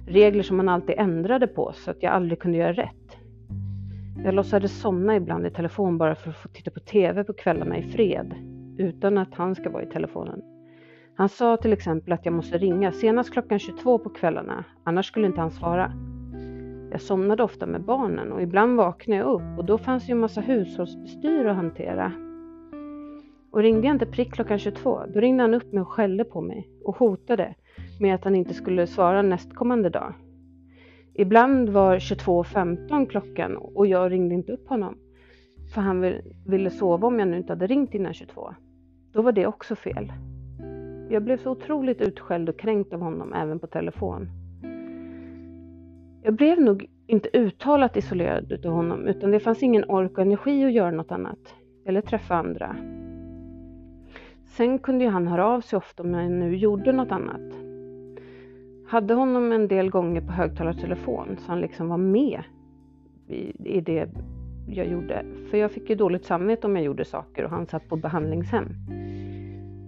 Regler 0.08 0.44
som 0.44 0.60
han 0.60 0.70
alltid 0.70 0.96
ändrade 0.98 1.48
på 1.48 1.72
så 1.74 1.92
att 1.92 2.04
jag 2.04 2.14
aldrig 2.14 2.40
kunde 2.40 2.58
göra 2.58 2.74
rätt. 2.74 3.18
Jag 4.24 4.34
låtsades 4.34 4.82
somna 4.82 5.16
ibland 5.16 5.48
i 5.48 5.50
telefon 5.50 5.98
bara 5.98 6.16
för 6.16 6.30
att 6.30 6.38
få 6.38 6.48
titta 6.48 6.72
på 6.72 6.80
TV 6.80 7.24
på 7.24 7.34
kvällarna 7.34 7.78
i 7.78 7.84
fred, 7.84 8.34
utan 8.80 9.18
att 9.18 9.34
han 9.34 9.56
ska 9.56 9.70
vara 9.70 9.84
i 9.84 9.86
telefonen. 9.86 10.42
Han 11.16 11.30
sa 11.30 11.58
till 11.58 11.74
exempel 11.74 12.14
att 12.14 12.26
jag 12.26 12.34
måste 12.34 12.58
ringa 12.58 12.92
senast 12.92 13.34
klockan 13.34 13.60
22 13.60 14.00
på 14.00 14.10
kvällarna, 14.10 14.64
annars 14.84 15.06
skulle 15.06 15.28
inte 15.28 15.42
han 15.42 15.52
svara. 15.52 15.92
Jag 16.92 17.02
somnade 17.02 17.44
ofta 17.44 17.66
med 17.66 17.82
barnen 17.82 18.32
och 18.32 18.42
ibland 18.42 18.78
vaknade 18.78 19.22
jag 19.22 19.34
upp 19.34 19.60
och 19.60 19.66
då 19.66 19.78
fanns 19.78 20.10
ju 20.10 20.12
en 20.12 20.20
massa 20.20 20.42
hushållsbestyr 20.42 21.46
att 21.46 21.56
hantera. 21.56 22.12
Och 23.52 23.60
ringde 23.60 23.88
jag 23.88 23.96
inte 23.96 24.06
prick 24.06 24.34
klockan 24.34 24.60
22, 24.60 25.02
då 25.14 25.20
ringde 25.20 25.44
han 25.44 25.54
upp 25.54 25.74
mig 25.74 25.82
och 25.82 25.88
skällde 25.88 26.24
på 26.24 26.42
mig 26.42 26.70
och 26.84 26.98
hotade 26.98 27.56
med 28.00 28.16
att 28.16 28.24
han 28.24 28.36
inte 28.36 28.54
skulle 28.54 28.88
svara 28.88 29.22
nästkommande 29.22 29.90
dag. 29.90 30.14
Ibland 31.14 31.70
var 31.70 31.96
22.15 31.96 33.06
klockan 33.06 33.58
och 33.58 33.88
jag 33.88 34.12
ringde 34.12 34.36
inte 34.36 34.52
upp 34.52 34.70
honom 34.70 34.98
för 35.74 35.82
han 35.82 36.14
ville 36.46 36.70
sova 36.70 37.08
om 37.08 37.20
jag 37.20 37.28
nu 37.28 37.38
inte 37.38 37.52
hade 37.52 37.68
ringt 37.68 37.94
innan 37.94 38.14
22. 38.14 38.54
Då 39.12 39.22
var 39.22 39.32
det 39.32 39.48
också 39.48 39.76
fel. 39.76 40.14
Jag 41.10 41.24
blev 41.24 41.38
så 41.38 41.52
otroligt 41.52 42.02
utskälld 42.02 42.50
och 42.50 42.60
kränkt 42.60 42.94
av 42.94 43.02
honom 43.02 43.34
även 43.34 43.60
på 43.60 43.68
telefon. 43.68 44.30
Jag 46.24 46.34
blev 46.34 46.62
nog 46.62 46.90
inte 47.08 47.30
uttalat 47.34 47.98
isolerad 47.98 48.52
utav 48.52 48.74
honom 48.74 49.08
utan 49.08 49.32
det 49.32 49.40
fanns 49.40 49.64
ingen 49.64 49.84
ork 49.90 50.12
och 50.12 50.20
energi 50.20 50.66
att 50.66 50.72
göra 50.72 50.92
något 50.92 51.12
annat 51.12 51.56
eller 51.86 52.02
träffa 52.02 52.36
andra. 52.36 52.76
Sen 54.46 54.80
kunde 54.80 55.04
ju 55.04 55.10
han 55.10 55.28
höra 55.28 55.48
av 55.48 55.62
sig 55.62 55.78
ofta 55.78 56.04
om 56.04 56.14
jag 56.14 56.32
nu 56.32 56.58
gjorde 56.58 56.92
något 56.92 57.12
annat. 57.12 57.54
Hade 58.88 59.14
honom 59.14 59.52
en 59.52 59.68
del 59.68 59.90
gånger 59.90 60.22
på 60.22 60.32
högtalartelefon 60.32 61.38
så 61.40 61.52
han 61.52 61.62
liksom 61.62 61.90
var 61.90 61.98
med 61.98 62.44
i, 63.28 63.54
i 63.78 63.82
det 63.82 64.10
jag 64.78 64.88
gjorde. 64.88 65.26
För 65.52 65.58
jag 65.58 65.72
fick 65.72 65.90
ju 65.90 65.96
dåligt 65.96 66.26
samvete 66.26 66.68
om 66.68 66.76
jag 66.76 66.86
gjorde 66.86 67.06
saker 67.06 67.44
och 67.44 67.50
han 67.50 67.68
satt 67.68 67.90
på 67.90 67.96
behandlingshem. 67.96 68.68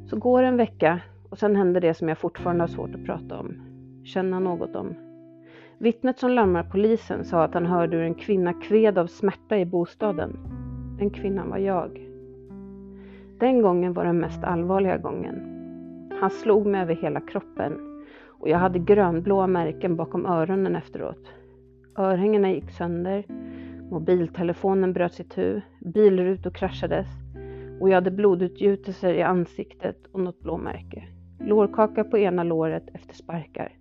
Så 0.10 0.18
går 0.18 0.44
en 0.44 0.58
vecka 0.58 1.00
och 1.30 1.38
sen 1.38 1.56
händer 1.56 1.82
det 1.82 1.94
som 1.94 2.10
jag 2.10 2.18
fortfarande 2.18 2.64
har 2.64 2.68
svårt 2.68 2.96
att 2.96 3.06
prata 3.06 3.40
om, 3.40 3.54
känna 4.06 4.40
något 4.40 4.76
om. 4.76 4.96
Vittnet 5.78 6.20
som 6.20 6.32
larmar 6.32 6.64
polisen 6.64 7.26
sa 7.26 7.44
att 7.44 7.54
han 7.54 7.66
hörde 7.66 7.98
hur 7.98 8.04
en 8.04 8.16
kvinna 8.16 8.54
kved 8.54 8.98
av 8.98 9.08
smärta 9.08 9.58
i 9.58 9.66
bostaden. 9.66 10.38
Den 11.00 11.10
kvinnan 11.10 11.50
var 11.50 11.58
jag. 11.58 12.08
Den 13.40 13.62
gången 13.62 13.94
var 13.94 14.06
den 14.06 14.20
mest 14.20 14.44
allvarliga 14.44 14.98
gången. 14.98 15.36
Han 16.20 16.30
slog 16.30 16.66
mig 16.66 16.82
över 16.82 16.96
hela 16.96 17.22
kroppen 17.22 18.04
och 18.42 18.50
jag 18.50 18.58
hade 18.58 18.80
grönblåa 18.80 19.48
märken 19.48 19.96
bakom 19.96 20.26
öronen 20.26 20.76
efteråt. 20.76 21.34
Örhängena 21.98 22.52
gick 22.52 22.72
sönder, 22.72 23.24
mobiltelefonen 23.92 24.94
bröts 24.94 25.20
itu, 25.20 25.62
bilrutor 25.80 26.52
kraschades 26.52 27.08
och 27.80 27.90
jag 27.90 27.96
hade 27.96 28.12
blodutgjutelser 28.12 29.14
i 29.14 29.22
ansiktet 29.22 30.08
och 30.12 30.20
något 30.20 30.40
blåmärke. 30.40 31.04
Lårkaka 31.40 32.04
på 32.04 32.18
ena 32.18 32.44
låret 32.44 32.84
efter 32.94 33.16
sparkar. 33.16 33.72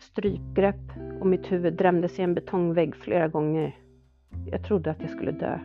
Strypgrepp 0.00 0.90
och 1.20 1.26
mitt 1.26 1.52
huvud 1.52 1.74
drämdes 1.74 2.18
i 2.18 2.22
en 2.22 2.34
betongvägg 2.34 2.96
flera 2.96 3.28
gånger. 3.28 3.76
Jag 4.50 4.64
trodde 4.64 4.90
att 4.90 5.00
jag 5.00 5.10
skulle 5.10 5.32
dö. 5.32 5.58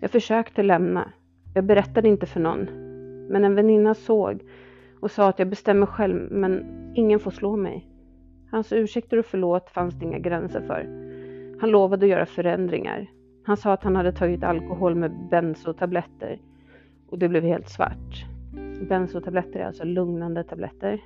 Jag 0.00 0.10
försökte 0.10 0.62
lämna. 0.62 1.12
Jag 1.54 1.64
berättade 1.64 2.08
inte 2.08 2.26
för 2.26 2.40
någon. 2.40 2.64
Men 3.28 3.44
en 3.44 3.54
väninna 3.54 3.94
såg 3.94 4.42
och 5.00 5.10
sa 5.10 5.28
att 5.28 5.38
jag 5.38 5.48
bestämmer 5.48 5.86
själv, 5.86 6.32
men 6.32 6.64
ingen 6.94 7.20
får 7.20 7.30
slå 7.30 7.56
mig. 7.56 7.88
Hans 8.50 8.72
ursäkter 8.72 9.18
och 9.18 9.26
förlåt 9.26 9.70
fanns 9.70 9.94
det 9.94 10.04
inga 10.04 10.18
gränser 10.18 10.60
för. 10.60 11.07
Han 11.60 11.70
lovade 11.70 12.06
att 12.06 12.10
göra 12.10 12.26
förändringar. 12.26 13.06
Han 13.44 13.56
sa 13.56 13.72
att 13.72 13.84
han 13.84 13.96
hade 13.96 14.12
tagit 14.12 14.44
alkohol 14.44 14.94
med 14.94 15.28
bensotabletter 15.30 16.40
och 17.10 17.18
det 17.18 17.28
blev 17.28 17.42
helt 17.42 17.68
svart. 17.68 18.26
Bensotabletter 18.88 19.60
är 19.60 19.66
alltså 19.66 19.84
lugnande 19.84 20.44
tabletter 20.44 21.00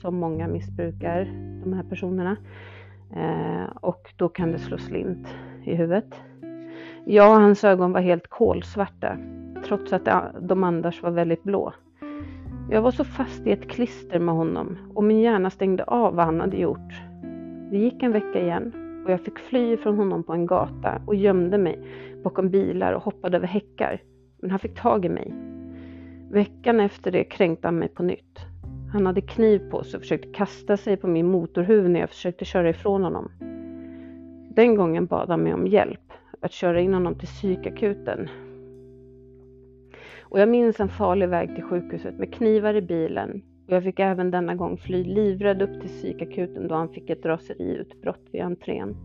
som 0.00 0.16
många 0.16 0.48
missbrukar, 0.48 1.24
de 1.64 1.72
här 1.72 1.82
personerna. 1.82 2.36
Eh, 3.16 3.76
och 3.80 4.12
då 4.16 4.28
kan 4.28 4.52
det 4.52 4.58
slå 4.58 4.78
slint 4.78 5.28
i 5.64 5.74
huvudet. 5.74 6.14
Ja, 7.04 7.34
hans 7.34 7.64
ögon 7.64 7.92
var 7.92 8.00
helt 8.00 8.28
kolsvarta, 8.28 9.18
trots 9.64 9.92
att 9.92 10.08
de 10.40 10.64
annars 10.64 11.02
var 11.02 11.10
väldigt 11.10 11.42
blå. 11.42 11.72
Jag 12.70 12.82
var 12.82 12.90
så 12.90 13.04
fast 13.04 13.46
i 13.46 13.52
ett 13.52 13.70
klister 13.70 14.18
med 14.18 14.34
honom 14.34 14.78
och 14.94 15.04
min 15.04 15.20
hjärna 15.20 15.50
stängde 15.50 15.84
av 15.84 16.14
vad 16.14 16.24
han 16.24 16.40
hade 16.40 16.56
gjort. 16.56 17.02
Det 17.70 17.78
gick 17.78 18.02
en 18.02 18.12
vecka 18.12 18.40
igen 18.40 18.79
och 19.04 19.10
jag 19.10 19.20
fick 19.20 19.38
fly 19.38 19.76
från 19.76 19.96
honom 19.96 20.22
på 20.22 20.32
en 20.32 20.46
gata 20.46 21.02
och 21.06 21.14
gömde 21.14 21.58
mig 21.58 21.78
bakom 22.24 22.50
bilar 22.50 22.92
och 22.92 23.02
hoppade 23.02 23.36
över 23.36 23.46
häckar. 23.46 24.02
Men 24.38 24.50
han 24.50 24.60
fick 24.60 24.80
tag 24.80 25.04
i 25.04 25.08
mig 25.08 25.34
Veckan 26.30 26.80
efter 26.80 27.10
det 27.10 27.24
kränkte 27.24 27.66
han 27.66 27.78
mig 27.78 27.88
på 27.88 28.02
nytt. 28.02 28.38
Han 28.92 29.06
hade 29.06 29.20
kniv 29.20 29.70
på 29.70 29.84
sig 29.84 29.96
och 29.96 30.02
försökte 30.02 30.28
kasta 30.28 30.76
sig 30.76 30.96
på 30.96 31.06
min 31.06 31.26
motorhuv 31.26 31.88
när 31.88 32.00
jag 32.00 32.08
försökte 32.08 32.44
köra 32.44 32.70
ifrån 32.70 33.02
honom. 33.02 33.30
Den 34.54 34.74
gången 34.74 35.06
bad 35.06 35.28
han 35.28 35.42
mig 35.42 35.54
om 35.54 35.66
hjälp, 35.66 36.12
att 36.40 36.52
köra 36.52 36.80
in 36.80 36.94
honom 36.94 37.14
till 37.14 37.28
psykakuten. 37.28 38.28
Och 40.20 40.40
jag 40.40 40.48
minns 40.48 40.80
en 40.80 40.88
farlig 40.88 41.28
väg 41.28 41.54
till 41.54 41.64
sjukhuset 41.64 42.18
med 42.18 42.34
knivar 42.34 42.74
i 42.74 42.82
bilen 42.82 43.42
och 43.70 43.76
jag 43.76 43.84
fick 43.84 44.00
även 44.00 44.30
denna 44.30 44.54
gång 44.54 44.76
fly 44.76 45.04
livrädd 45.04 45.62
upp 45.62 45.80
till 45.80 45.88
psykakuten 45.88 46.68
då 46.68 46.74
han 46.74 46.88
fick 46.88 47.10
ett 47.10 47.26
raseriutbrott 47.26 48.28
vid 48.32 48.42
entrén. 48.42 48.96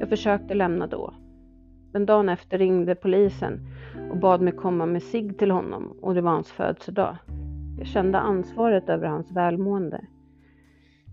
Jag 0.00 0.08
försökte 0.08 0.54
lämna 0.54 0.86
då. 0.86 1.14
Men 1.92 2.06
dagen 2.06 2.28
efter 2.28 2.58
ringde 2.58 2.94
polisen 2.94 3.60
och 4.10 4.16
bad 4.16 4.40
mig 4.40 4.52
komma 4.52 4.86
med 4.86 5.02
sig 5.02 5.34
till 5.34 5.50
honom 5.50 5.96
och 6.00 6.14
det 6.14 6.20
var 6.20 6.30
hans 6.30 6.52
födelsedag. 6.52 7.16
Jag 7.78 7.86
kände 7.86 8.18
ansvaret 8.18 8.88
över 8.88 9.06
hans 9.06 9.32
välmående. 9.32 10.04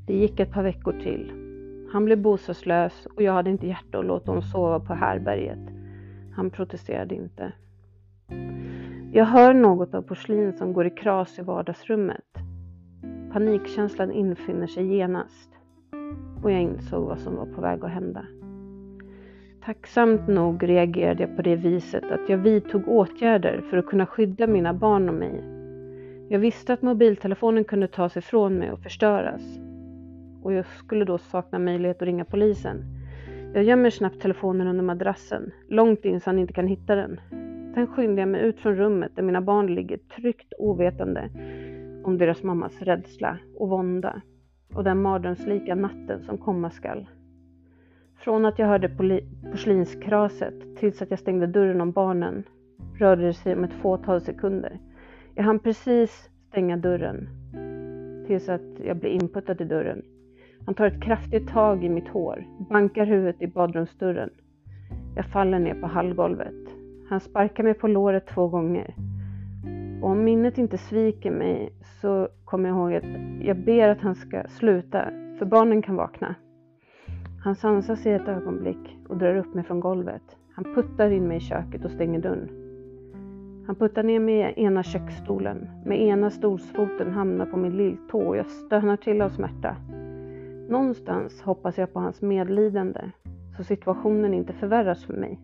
Det 0.08 0.14
gick 0.14 0.40
ett 0.40 0.52
par 0.52 0.64
veckor 0.64 0.94
till. 0.94 1.32
Han 1.92 2.06
blev 2.06 2.22
bostadslös 2.22 3.08
och 3.16 3.22
jag 3.22 3.34
hade 3.34 3.50
inte 3.50 3.68
hjärta 3.68 4.00
att 4.00 4.06
låta 4.06 4.32
honom 4.32 4.44
sova 4.44 4.80
på 4.80 4.94
härberget. 4.94 5.70
Han 6.36 6.50
protesterade 6.50 7.16
inte. 7.16 7.52
Jag 9.12 9.26
hör 9.26 9.54
något 9.54 9.94
av 9.94 10.02
porslin 10.02 10.54
som 10.54 10.74
går 10.74 10.88
i 10.88 10.90
kras 10.90 11.40
i 11.40 11.42
vardagsrummet. 11.42 12.49
Panikkänslan 13.32 14.12
infinner 14.12 14.68
sig 14.68 14.86
genast 14.96 15.50
och 16.44 16.52
jag 16.52 16.62
insåg 16.62 17.06
vad 17.06 17.20
som 17.20 17.36
var 17.36 17.46
på 17.46 17.62
väg 17.62 17.84
att 17.84 17.92
hända. 17.92 18.26
Tacksamt 19.66 20.28
nog 20.28 20.70
reagerade 20.70 21.24
jag 21.24 21.36
på 21.36 21.42
det 21.42 21.56
viset 21.56 22.12
att 22.12 22.30
jag 22.30 22.38
vidtog 22.38 22.88
åtgärder 22.88 23.62
för 23.70 23.78
att 23.78 23.86
kunna 23.86 24.06
skydda 24.06 24.48
mina 24.48 24.74
barn 24.74 25.10
och 25.10 25.16
mig. 25.16 25.44
Jag 26.30 26.40
visste 26.40 26.74
att 26.74 26.82
mobiltelefonen 26.82 27.64
kunde 27.64 27.88
tas 27.88 28.18
ifrån 28.18 28.54
mig 28.54 28.72
och 28.72 28.80
förstöras. 28.80 29.42
Och 30.44 30.54
jag 30.54 30.66
skulle 30.66 31.06
då 31.06 31.18
sakna 31.18 31.60
möjlighet 31.60 31.98
att 32.02 32.06
ringa 32.06 32.26
polisen. 32.26 32.84
Jag 33.54 33.64
gömmer 33.64 33.90
snabbt 33.90 34.22
telefonen 34.22 34.68
under 34.68 34.84
madrassen, 34.84 35.52
långt 35.68 36.06
in 36.06 36.22
så 36.22 36.30
han 36.30 36.40
inte 36.40 36.54
kan 36.54 36.68
hitta 36.68 36.96
den. 36.96 37.20
Sen 37.74 37.88
skyndar 37.88 38.22
jag 38.22 38.30
mig 38.30 38.42
ut 38.42 38.60
från 38.60 38.76
rummet 38.76 39.12
där 39.16 39.24
mina 39.24 39.42
barn 39.42 39.76
ligger 39.76 39.98
tryggt 39.98 40.54
ovetande 40.58 41.30
om 42.10 42.18
deras 42.18 42.44
mammas 42.44 42.82
rädsla 42.82 43.38
och 43.58 43.70
vånda 43.70 44.22
och 44.74 44.84
den 44.84 45.02
mardrömslika 45.02 45.76
natten 45.76 46.24
som 46.24 46.38
komma 46.38 46.70
skall. 46.70 47.08
Från 48.18 48.46
att 48.46 48.60
jag 48.60 48.68
hörde 48.68 48.90
porslinskraset 49.52 50.78
tills 50.78 51.02
att 51.02 51.10
jag 51.10 51.20
stängde 51.20 51.48
dörren 51.48 51.82
om 51.82 51.92
barnen 51.92 52.44
rörde 52.98 53.26
det 53.26 53.34
sig 53.34 53.56
om 53.56 53.64
ett 53.64 53.74
fåtal 53.74 54.22
sekunder. 54.22 54.80
Jag 55.36 55.44
hann 55.44 55.60
precis 55.60 56.30
stänga 56.50 56.78
dörren 56.78 57.30
tills 58.28 58.50
att 58.50 58.80
jag 58.86 58.98
blev 58.98 59.14
inputtad 59.14 59.62
i 59.62 59.66
dörren. 59.66 60.02
Han 60.66 60.76
tar 60.76 60.86
ett 60.86 61.04
kraftigt 61.04 61.50
tag 61.50 61.84
i 61.84 61.90
mitt 61.90 62.08
hår, 62.08 62.48
bankar 62.70 63.06
huvudet 63.06 63.42
i 63.42 63.48
badrumsdörren. 63.48 64.30
Jag 65.16 65.26
faller 65.26 65.60
ner 65.60 65.82
på 65.82 65.88
hallgolvet. 65.88 66.66
Han 67.10 67.20
sparkar 67.20 67.64
mig 67.64 67.74
på 67.74 67.88
låret 67.88 68.28
två 68.28 68.48
gånger. 68.48 68.96
Och 70.02 70.10
om 70.10 70.24
minnet 70.24 70.58
inte 70.58 70.78
sviker 70.78 71.32
mig 71.32 71.74
så 72.02 72.28
kommer 72.46 72.70
jag 72.70 72.78
ihåg 72.78 72.94
att 72.94 73.46
jag 73.46 73.58
ber 73.58 73.90
att 73.90 74.02
han 74.02 74.16
ska 74.16 74.44
sluta, 74.50 75.10
för 75.40 75.46
barnen 75.46 75.82
kan 75.82 75.96
vakna. 75.96 76.36
Han 77.44 77.56
sansar 77.56 77.96
sig 77.96 78.14
ett 78.14 78.28
ögonblick 78.28 78.98
och 79.08 79.18
drar 79.18 79.36
upp 79.36 79.54
mig 79.54 79.64
från 79.64 79.80
golvet. 79.80 80.38
Han 80.56 80.76
puttar 80.76 81.12
in 81.12 81.28
mig 81.28 81.38
i 81.38 81.40
köket 81.40 81.86
och 81.86 81.92
stänger 81.92 82.20
dörren. 82.20 82.50
Han 83.68 83.76
puttar 83.76 84.04
ner 84.04 84.20
mig 84.20 84.54
i 84.58 84.64
ena 84.64 84.84
köksstolen. 84.84 85.70
Med 85.86 86.02
ena 86.02 86.30
stolsfoten 86.30 87.12
hamnar 87.12 87.46
på 87.46 87.58
min 87.58 87.78
lilltå 87.78 88.20
och 88.20 88.38
jag 88.38 88.48
stönar 88.48 88.98
till 88.98 89.22
av 89.22 89.30
smärta. 89.30 89.76
Någonstans 90.70 91.42
hoppas 91.42 91.78
jag 91.78 91.94
på 91.94 92.00
hans 92.00 92.22
medlidande 92.22 93.12
så 93.58 93.64
situationen 93.64 94.34
inte 94.34 94.54
förvärras 94.54 95.06
för 95.06 95.14
mig. 95.14 95.40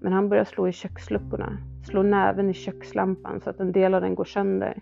Men 0.00 0.12
han 0.12 0.28
börjar 0.28 0.44
slå 0.44 0.68
i 0.68 0.72
köksluckorna, 0.72 1.58
slå 1.84 2.02
näven 2.02 2.50
i 2.50 2.54
kökslampan 2.54 3.40
så 3.40 3.50
att 3.50 3.60
en 3.60 3.72
del 3.72 3.94
av 3.94 4.00
den 4.00 4.14
går 4.14 4.24
sönder. 4.24 4.78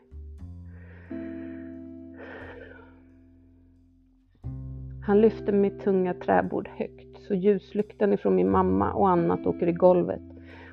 Han 5.07 5.21
lyfter 5.21 5.53
mitt 5.53 5.81
tunga 5.81 6.15
träbord 6.15 6.69
högt 6.69 7.23
så 7.29 7.35
ljuslyktan 7.35 8.13
ifrån 8.13 8.35
min 8.35 8.51
mamma 8.51 8.93
och 8.93 9.09
annat 9.09 9.47
åker 9.47 9.67
i 9.67 9.73
golvet 9.73 10.23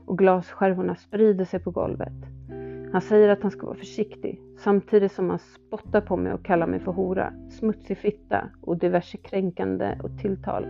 och 0.05 0.17
glasskärvorna 0.17 0.95
sprider 0.95 1.45
sig 1.45 1.59
på 1.59 1.71
golvet. 1.71 2.13
Han 2.91 3.01
säger 3.01 3.29
att 3.29 3.41
han 3.41 3.51
ska 3.51 3.65
vara 3.65 3.77
försiktig 3.77 4.41
samtidigt 4.57 5.11
som 5.11 5.29
han 5.29 5.39
spottar 5.39 6.01
på 6.01 6.17
mig 6.17 6.33
och 6.33 6.45
kallar 6.45 6.67
mig 6.67 6.79
för 6.79 6.91
hora, 6.91 7.33
smutsig 7.49 7.97
fitta 7.97 8.49
och 8.61 8.77
diverse 8.77 9.17
kränkande 9.17 9.97
och 10.03 10.19
tilltal. 10.21 10.65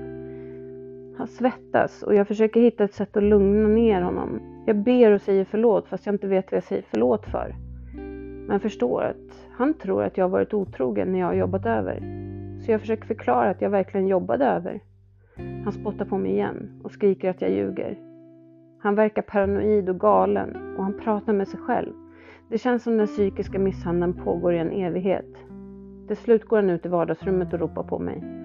Han 1.17 1.27
svettas 1.27 2.03
och 2.03 2.15
jag 2.15 2.27
försöker 2.27 2.61
hitta 2.61 2.83
ett 2.83 2.93
sätt 2.93 3.17
att 3.17 3.23
lugna 3.23 3.67
ner 3.67 4.01
honom. 4.01 4.39
Jag 4.65 4.75
ber 4.75 5.11
och 5.11 5.21
säger 5.21 5.45
förlåt 5.45 5.87
fast 5.87 6.05
jag 6.05 6.15
inte 6.15 6.27
vet 6.27 6.51
vad 6.51 6.57
jag 6.57 6.63
säger 6.63 6.85
förlåt 6.89 7.25
för. 7.25 7.55
Men 8.47 8.59
förstår 8.59 9.03
att 9.03 9.47
han 9.51 9.73
tror 9.73 10.03
att 10.03 10.17
jag 10.17 10.25
har 10.25 10.29
varit 10.29 10.53
otrogen 10.53 11.11
när 11.11 11.19
jag 11.19 11.27
har 11.27 11.33
jobbat 11.33 11.65
över. 11.65 12.03
Så 12.65 12.71
jag 12.71 12.81
försöker 12.81 13.05
förklara 13.05 13.49
att 13.49 13.61
jag 13.61 13.69
verkligen 13.69 14.07
jobbade 14.07 14.45
över. 14.45 14.79
Han 15.63 15.71
spottar 15.71 16.05
på 16.05 16.17
mig 16.17 16.31
igen 16.31 16.81
och 16.83 16.91
skriker 16.91 17.29
att 17.29 17.41
jag 17.41 17.51
ljuger. 17.51 17.99
Han 18.79 18.95
verkar 18.95 19.21
paranoid 19.21 19.89
och 19.89 19.99
galen 19.99 20.75
och 20.77 20.83
han 20.83 20.99
pratar 20.99 21.33
med 21.33 21.47
sig 21.47 21.59
själv. 21.59 21.93
Det 22.49 22.57
känns 22.57 22.83
som 22.83 22.97
den 22.97 23.07
psykiska 23.07 23.59
misshandeln 23.59 24.13
pågår 24.13 24.53
i 24.53 24.57
en 24.57 24.71
evighet. 24.71 25.35
Till 26.07 26.17
slut 26.17 26.45
går 26.45 26.57
han 26.57 26.69
ut 26.69 26.85
i 26.85 26.89
vardagsrummet 26.89 27.53
och 27.53 27.59
ropar 27.59 27.83
på 27.83 27.99
mig. 27.99 28.42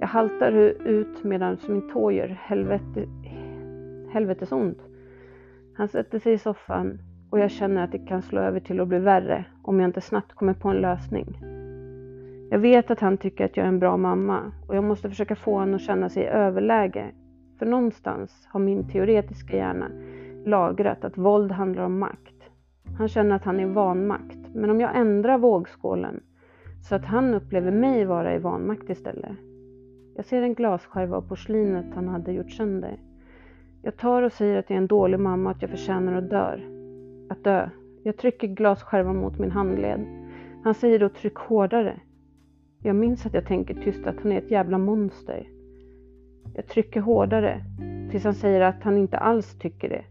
Jag 0.00 0.06
haltar 0.06 0.52
ut 0.84 1.24
medan 1.24 1.56
min 1.68 1.92
tå 1.92 2.10
gör 2.10 2.28
helvete, 2.28 3.06
helvetesont. 4.12 4.78
Han 5.76 5.88
sätter 5.88 6.18
sig 6.18 6.32
i 6.32 6.38
soffan 6.38 6.98
och 7.30 7.38
jag 7.38 7.50
känner 7.50 7.84
att 7.84 7.92
det 7.92 7.98
kan 7.98 8.22
slå 8.22 8.40
över 8.40 8.60
till 8.60 8.80
att 8.80 8.88
bli 8.88 8.98
värre 8.98 9.44
om 9.62 9.80
jag 9.80 9.88
inte 9.88 10.00
snabbt 10.00 10.32
kommer 10.32 10.54
på 10.54 10.68
en 10.68 10.76
lösning. 10.76 11.38
Jag 12.50 12.58
vet 12.58 12.90
att 12.90 13.00
han 13.00 13.16
tycker 13.16 13.44
att 13.44 13.56
jag 13.56 13.64
är 13.64 13.68
en 13.68 13.78
bra 13.78 13.96
mamma 13.96 14.52
och 14.68 14.76
jag 14.76 14.84
måste 14.84 15.08
försöka 15.08 15.36
få 15.36 15.58
honom 15.58 15.74
att 15.74 15.80
känna 15.80 16.08
sig 16.08 16.22
i 16.22 16.26
överläge. 16.26 17.10
För 17.58 17.66
någonstans 17.66 18.48
har 18.48 18.60
min 18.60 18.88
teoretiska 18.88 19.56
hjärna 19.56 19.90
lagrat 20.44 21.04
att 21.04 21.18
våld 21.18 21.52
handlar 21.52 21.84
om 21.84 21.98
makt. 21.98 22.50
Han 22.98 23.08
känner 23.08 23.36
att 23.36 23.44
han 23.44 23.60
är 23.60 23.66
i 23.66 23.72
vanmakt, 23.72 24.54
men 24.54 24.70
om 24.70 24.80
jag 24.80 24.96
ändrar 24.96 25.38
vågskålen 25.38 26.20
så 26.88 26.94
att 26.94 27.04
han 27.04 27.34
upplever 27.34 27.70
mig 27.70 28.04
vara 28.04 28.34
i 28.34 28.38
vanmakt 28.38 28.90
istället. 28.90 29.49
Jag 30.14 30.24
ser 30.24 30.42
en 30.42 30.54
glasskärva 30.54 31.16
av 31.16 31.22
porslinet 31.28 31.94
han 31.94 32.08
hade 32.08 32.32
gjort 32.32 32.50
sönder. 32.50 32.98
Jag 33.82 33.96
tar 33.96 34.22
och 34.22 34.32
säger 34.32 34.58
att 34.58 34.70
jag 34.70 34.76
är 34.76 34.80
en 34.80 34.86
dålig 34.86 35.20
mamma 35.20 35.50
och 35.50 35.56
att 35.56 35.62
jag 35.62 35.70
förtjänar 35.70 36.14
att 36.14 36.30
dö. 36.30 36.58
Att 37.30 37.44
dö. 37.44 37.70
Jag 38.02 38.16
trycker 38.16 38.48
glasskärvan 38.48 39.16
mot 39.16 39.38
min 39.38 39.50
handled. 39.50 40.06
Han 40.64 40.74
säger 40.74 40.98
då 40.98 41.08
tryck 41.08 41.36
hårdare. 41.36 42.00
Jag 42.82 42.96
minns 42.96 43.26
att 43.26 43.34
jag 43.34 43.46
tänker 43.46 43.74
tyst 43.74 44.06
att 44.06 44.20
han 44.22 44.32
är 44.32 44.38
ett 44.38 44.50
jävla 44.50 44.78
monster. 44.78 45.48
Jag 46.54 46.66
trycker 46.66 47.00
hårdare 47.00 47.64
tills 48.10 48.24
han 48.24 48.34
säger 48.34 48.60
att 48.60 48.82
han 48.82 48.96
inte 48.96 49.18
alls 49.18 49.58
tycker 49.58 49.88
det. 49.88 50.04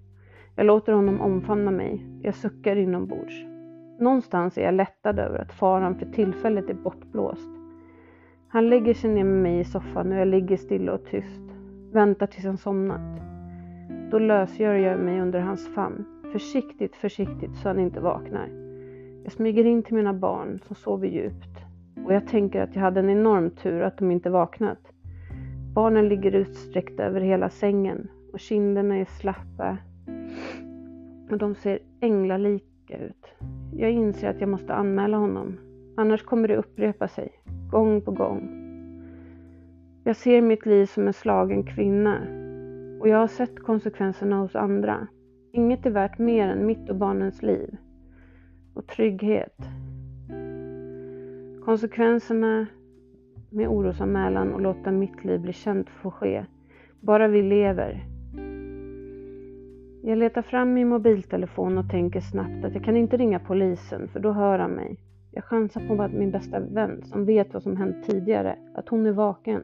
Jag 0.55 0.65
låter 0.65 0.93
honom 0.93 1.21
omfamna 1.21 1.71
mig. 1.71 2.05
Jag 2.21 2.35
suckar 2.35 2.75
inombords. 2.75 3.43
Någonstans 3.99 4.57
är 4.57 4.61
jag 4.61 4.73
lättad 4.73 5.19
över 5.19 5.39
att 5.39 5.51
faran 5.51 5.99
för 5.99 6.05
tillfället 6.05 6.69
är 6.69 6.73
bortblåst. 6.73 7.58
Han 8.51 8.69
lägger 8.69 8.93
sig 8.93 9.09
ner 9.09 9.23
med 9.23 9.43
mig 9.43 9.59
i 9.59 9.63
soffan 9.63 10.11
och 10.11 10.17
jag 10.17 10.27
ligger 10.27 10.57
stilla 10.57 10.93
och 10.93 11.05
tyst. 11.05 11.41
Väntar 11.91 12.27
tills 12.27 12.45
han 12.45 12.57
somnat. 12.57 13.21
Då 14.11 14.19
lösgör 14.19 14.73
jag 14.73 14.99
mig 14.99 15.21
under 15.21 15.39
hans 15.39 15.67
famn. 15.75 16.05
Försiktigt, 16.31 16.95
försiktigt 16.95 17.55
så 17.55 17.67
han 17.67 17.79
inte 17.79 17.99
vaknar. 17.99 18.49
Jag 19.23 19.31
smyger 19.31 19.65
in 19.65 19.83
till 19.83 19.95
mina 19.95 20.13
barn 20.13 20.59
som 20.67 20.75
sover 20.75 21.07
djupt. 21.07 21.59
Och 22.05 22.13
jag 22.13 22.27
tänker 22.27 22.61
att 22.61 22.75
jag 22.75 22.81
hade 22.81 22.99
en 22.99 23.09
enorm 23.09 23.49
tur 23.49 23.81
att 23.81 23.97
de 23.97 24.11
inte 24.11 24.29
vaknat. 24.29 24.91
Barnen 25.73 26.09
ligger 26.09 26.31
utsträckta 26.31 27.03
över 27.03 27.21
hela 27.21 27.49
sängen 27.49 28.07
och 28.33 28.39
kinderna 28.39 28.97
är 28.97 29.05
slappa 29.05 29.77
och 31.29 31.37
de 31.37 31.55
ser 31.55 31.79
änglalika 32.01 32.97
ut. 32.97 33.25
Jag 33.73 33.91
inser 33.91 34.29
att 34.29 34.39
jag 34.41 34.49
måste 34.49 34.73
anmäla 34.73 35.17
honom, 35.17 35.57
annars 35.99 36.23
kommer 36.23 36.47
det 36.47 36.55
upprepa 36.55 37.07
sig, 37.07 37.29
gång 37.71 38.01
på 38.01 38.11
gång. 38.11 38.65
Jag 40.03 40.15
ser 40.15 40.41
mitt 40.41 40.65
liv 40.65 40.85
som 40.85 41.07
en 41.07 41.13
slagen 41.13 41.63
kvinna 41.63 42.17
och 42.99 43.07
jag 43.07 43.17
har 43.17 43.27
sett 43.27 43.59
konsekvenserna 43.59 44.37
hos 44.37 44.55
andra. 44.55 45.07
Inget 45.51 45.85
är 45.85 45.89
värt 45.89 46.17
mer 46.17 46.47
än 46.47 46.65
mitt 46.65 46.89
och 46.89 46.95
barnens 46.95 47.41
liv 47.41 47.77
och 48.73 48.87
trygghet. 48.87 49.57
Konsekvenserna 51.65 52.67
med 53.49 53.67
orosanmälan 53.67 54.53
och 54.53 54.61
låta 54.61 54.91
mitt 54.91 55.23
liv 55.23 55.39
bli 55.39 55.53
känt 55.53 55.89
får 55.89 56.11
ske. 56.11 56.45
Bara 56.99 57.27
vi 57.27 57.41
lever. 57.41 58.05
Jag 60.03 60.17
letar 60.17 60.41
fram 60.41 60.73
min 60.73 60.89
mobiltelefon 60.89 61.77
och 61.77 61.89
tänker 61.89 62.19
snabbt 62.21 62.65
att 62.65 62.73
jag 62.73 62.83
kan 62.83 62.97
inte 62.97 63.17
ringa 63.17 63.39
polisen 63.39 64.07
för 64.07 64.19
då 64.19 64.31
hör 64.31 64.59
han 64.59 64.71
mig. 64.71 64.97
Jag 65.39 65.45
chansar 65.45 65.87
på 65.87 66.03
att 66.03 66.13
min 66.13 66.31
bästa 66.31 66.59
vän 66.59 67.03
som 67.03 67.25
vet 67.25 67.53
vad 67.53 67.63
som 67.63 67.77
hänt 67.77 68.05
tidigare, 68.05 68.55
att 68.75 68.89
hon 68.89 69.05
är 69.05 69.11
vaken. 69.11 69.63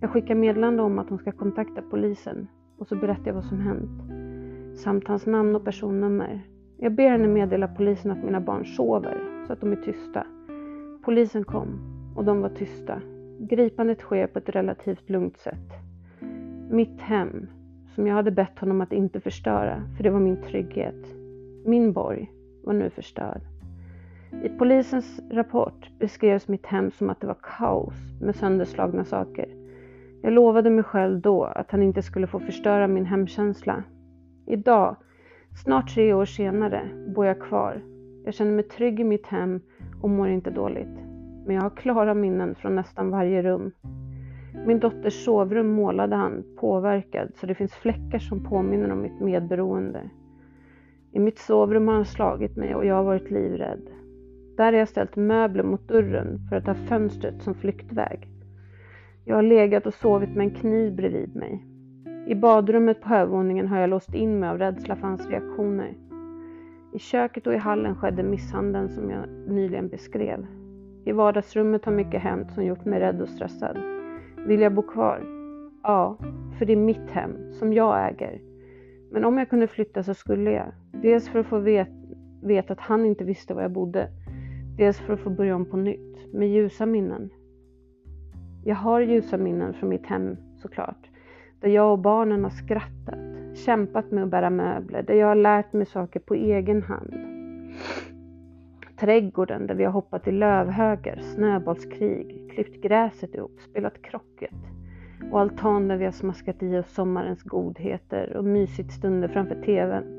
Jag 0.00 0.10
skickar 0.10 0.34
meddelande 0.34 0.82
om 0.82 0.98
att 0.98 1.08
hon 1.08 1.18
ska 1.18 1.32
kontakta 1.32 1.82
polisen 1.90 2.48
och 2.78 2.86
så 2.86 2.96
berättar 2.96 3.26
jag 3.26 3.34
vad 3.34 3.44
som 3.44 3.60
hänt. 3.60 4.02
Samt 4.78 5.08
hans 5.08 5.26
namn 5.26 5.56
och 5.56 5.64
personnummer. 5.64 6.40
Jag 6.78 6.94
ber 6.94 7.08
henne 7.08 7.28
meddela 7.28 7.68
polisen 7.68 8.10
att 8.10 8.24
mina 8.24 8.40
barn 8.40 8.64
sover 8.64 9.18
så 9.46 9.52
att 9.52 9.60
de 9.60 9.72
är 9.72 9.76
tysta. 9.76 10.26
Polisen 11.04 11.44
kom 11.44 11.68
och 12.16 12.24
de 12.24 12.40
var 12.40 12.48
tysta. 12.48 13.00
Gripandet 13.38 14.00
sker 14.00 14.26
på 14.26 14.38
ett 14.38 14.48
relativt 14.48 15.10
lugnt 15.10 15.38
sätt. 15.38 15.72
Mitt 16.70 17.00
hem, 17.00 17.46
som 17.94 18.06
jag 18.06 18.14
hade 18.14 18.30
bett 18.30 18.58
honom 18.58 18.80
att 18.80 18.92
inte 18.92 19.20
förstöra, 19.20 19.82
för 19.96 20.02
det 20.02 20.10
var 20.10 20.20
min 20.20 20.42
trygghet. 20.42 21.14
Min 21.64 21.92
borg 21.92 22.30
var 22.64 22.72
nu 22.72 22.90
förstörd. 22.90 23.42
I 24.40 24.48
polisens 24.48 25.20
rapport 25.30 25.90
beskrevs 25.98 26.48
mitt 26.48 26.66
hem 26.66 26.90
som 26.90 27.10
att 27.10 27.20
det 27.20 27.26
var 27.26 27.38
kaos 27.42 27.94
med 28.20 28.36
sönderslagna 28.36 29.04
saker. 29.04 29.48
Jag 30.22 30.32
lovade 30.32 30.70
mig 30.70 30.84
själv 30.84 31.20
då 31.20 31.44
att 31.44 31.70
han 31.70 31.82
inte 31.82 32.02
skulle 32.02 32.26
få 32.26 32.40
förstöra 32.40 32.86
min 32.86 33.06
hemkänsla. 33.06 33.84
Idag, 34.46 34.96
snart 35.64 35.94
tre 35.94 36.12
år 36.12 36.24
senare, 36.24 36.88
bor 37.14 37.26
jag 37.26 37.40
kvar. 37.40 37.82
Jag 38.24 38.34
känner 38.34 38.52
mig 38.52 38.64
trygg 38.64 39.00
i 39.00 39.04
mitt 39.04 39.26
hem 39.26 39.60
och 40.02 40.10
mår 40.10 40.28
inte 40.28 40.50
dåligt. 40.50 40.98
Men 41.46 41.54
jag 41.54 41.62
har 41.62 41.70
klara 41.70 42.14
minnen 42.14 42.54
från 42.54 42.74
nästan 42.74 43.10
varje 43.10 43.42
rum. 43.42 43.72
Min 44.66 44.78
dotters 44.80 45.24
sovrum 45.24 45.68
målade 45.68 46.16
han 46.16 46.44
påverkad 46.60 47.32
så 47.34 47.46
det 47.46 47.54
finns 47.54 47.74
fläckar 47.74 48.18
som 48.18 48.44
påminner 48.44 48.92
om 48.92 49.02
mitt 49.02 49.20
medberoende. 49.20 50.10
I 51.12 51.18
mitt 51.18 51.38
sovrum 51.38 51.88
har 51.88 51.94
han 51.94 52.04
slagit 52.04 52.56
mig 52.56 52.74
och 52.74 52.86
jag 52.86 52.94
har 52.94 53.04
varit 53.04 53.30
livrädd. 53.30 54.01
Där 54.56 54.72
har 54.72 54.78
jag 54.78 54.88
ställt 54.88 55.16
möbler 55.16 55.62
mot 55.62 55.88
dörren 55.88 56.38
för 56.48 56.56
att 56.56 56.66
ha 56.66 56.74
fönstret 56.74 57.42
som 57.42 57.54
flyktväg. 57.54 58.28
Jag 59.24 59.36
har 59.36 59.42
legat 59.42 59.86
och 59.86 59.94
sovit 59.94 60.36
med 60.36 60.46
en 60.46 60.54
kniv 60.54 60.94
bredvid 60.94 61.36
mig. 61.36 61.64
I 62.26 62.34
badrummet 62.34 63.00
på 63.00 63.14
övervåningen 63.14 63.68
har 63.68 63.80
jag 63.80 63.90
låst 63.90 64.14
in 64.14 64.40
mig 64.40 64.48
av 64.48 64.58
rädsla 64.58 64.96
för 64.96 65.06
hans 65.06 65.28
reaktioner. 65.30 65.94
I 66.92 66.98
köket 66.98 67.46
och 67.46 67.54
i 67.54 67.56
hallen 67.56 67.96
skedde 67.96 68.22
misshandeln 68.22 68.88
som 68.88 69.10
jag 69.10 69.28
nyligen 69.48 69.88
beskrev. 69.88 70.46
I 71.04 71.12
vardagsrummet 71.12 71.84
har 71.84 71.92
mycket 71.92 72.22
hänt 72.22 72.52
som 72.52 72.64
gjort 72.64 72.84
mig 72.84 73.00
rädd 73.00 73.22
och 73.22 73.28
stressad. 73.28 73.78
Vill 74.46 74.60
jag 74.60 74.74
bo 74.74 74.82
kvar? 74.82 75.22
Ja, 75.82 76.18
för 76.58 76.66
det 76.66 76.72
är 76.72 76.76
mitt 76.76 77.10
hem, 77.10 77.52
som 77.52 77.72
jag 77.72 78.08
äger. 78.08 78.40
Men 79.10 79.24
om 79.24 79.38
jag 79.38 79.50
kunde 79.50 79.66
flytta 79.66 80.02
så 80.02 80.14
skulle 80.14 80.50
jag. 80.50 80.72
Dels 81.02 81.28
för 81.28 81.38
att 81.38 81.46
få 81.46 81.58
veta 81.58 81.92
vet 82.42 82.70
att 82.70 82.80
han 82.80 83.06
inte 83.06 83.24
visste 83.24 83.54
var 83.54 83.62
jag 83.62 83.72
bodde. 83.72 84.08
Dels 84.76 84.98
för 84.98 85.12
att 85.12 85.20
få 85.20 85.30
börja 85.30 85.56
om 85.56 85.64
på 85.64 85.76
nytt, 85.76 86.32
med 86.32 86.48
ljusa 86.48 86.86
minnen. 86.86 87.30
Jag 88.64 88.76
har 88.76 89.00
ljusa 89.00 89.36
minnen 89.36 89.74
från 89.74 89.88
mitt 89.88 90.06
hem 90.06 90.36
såklart. 90.56 91.10
Där 91.60 91.68
jag 91.68 91.92
och 91.92 91.98
barnen 91.98 92.44
har 92.44 92.50
skrattat, 92.50 93.58
kämpat 93.58 94.10
med 94.10 94.24
att 94.24 94.30
bära 94.30 94.50
möbler, 94.50 95.02
där 95.02 95.14
jag 95.14 95.26
har 95.26 95.34
lärt 95.34 95.72
mig 95.72 95.86
saker 95.86 96.20
på 96.20 96.34
egen 96.34 96.82
hand. 96.82 97.14
Trädgården 99.00 99.66
där 99.66 99.74
vi 99.74 99.84
har 99.84 99.92
hoppat 99.92 100.28
i 100.28 100.32
lövhögar, 100.32 101.20
snöbollskrig, 101.20 102.50
klippt 102.54 102.82
gräset 102.82 103.34
ihop, 103.34 103.60
spelat 103.60 104.02
krocket. 104.02 104.54
Och 105.30 105.40
altan 105.40 105.88
där 105.88 105.96
vi 105.96 106.04
har 106.04 106.12
smaskat 106.12 106.62
i 106.62 106.78
oss 106.78 106.94
sommarens 106.94 107.42
godheter 107.42 108.36
och 108.36 108.44
mysigt 108.44 108.92
stunder 108.92 109.28
framför 109.28 109.54
TVn. 109.54 110.18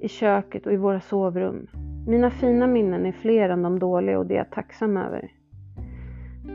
i 0.00 0.08
köket 0.08 0.66
och 0.66 0.72
i 0.72 0.76
våra 0.76 1.00
sovrum. 1.00 1.66
Mina 2.08 2.30
fina 2.30 2.66
minnen 2.66 3.06
är 3.06 3.12
fler 3.12 3.48
än 3.48 3.62
de 3.62 3.78
dåliga 3.78 4.18
och 4.18 4.26
det 4.26 4.34
är 4.34 4.38
jag 4.38 4.50
tacksam 4.50 4.96
över. 4.96 5.32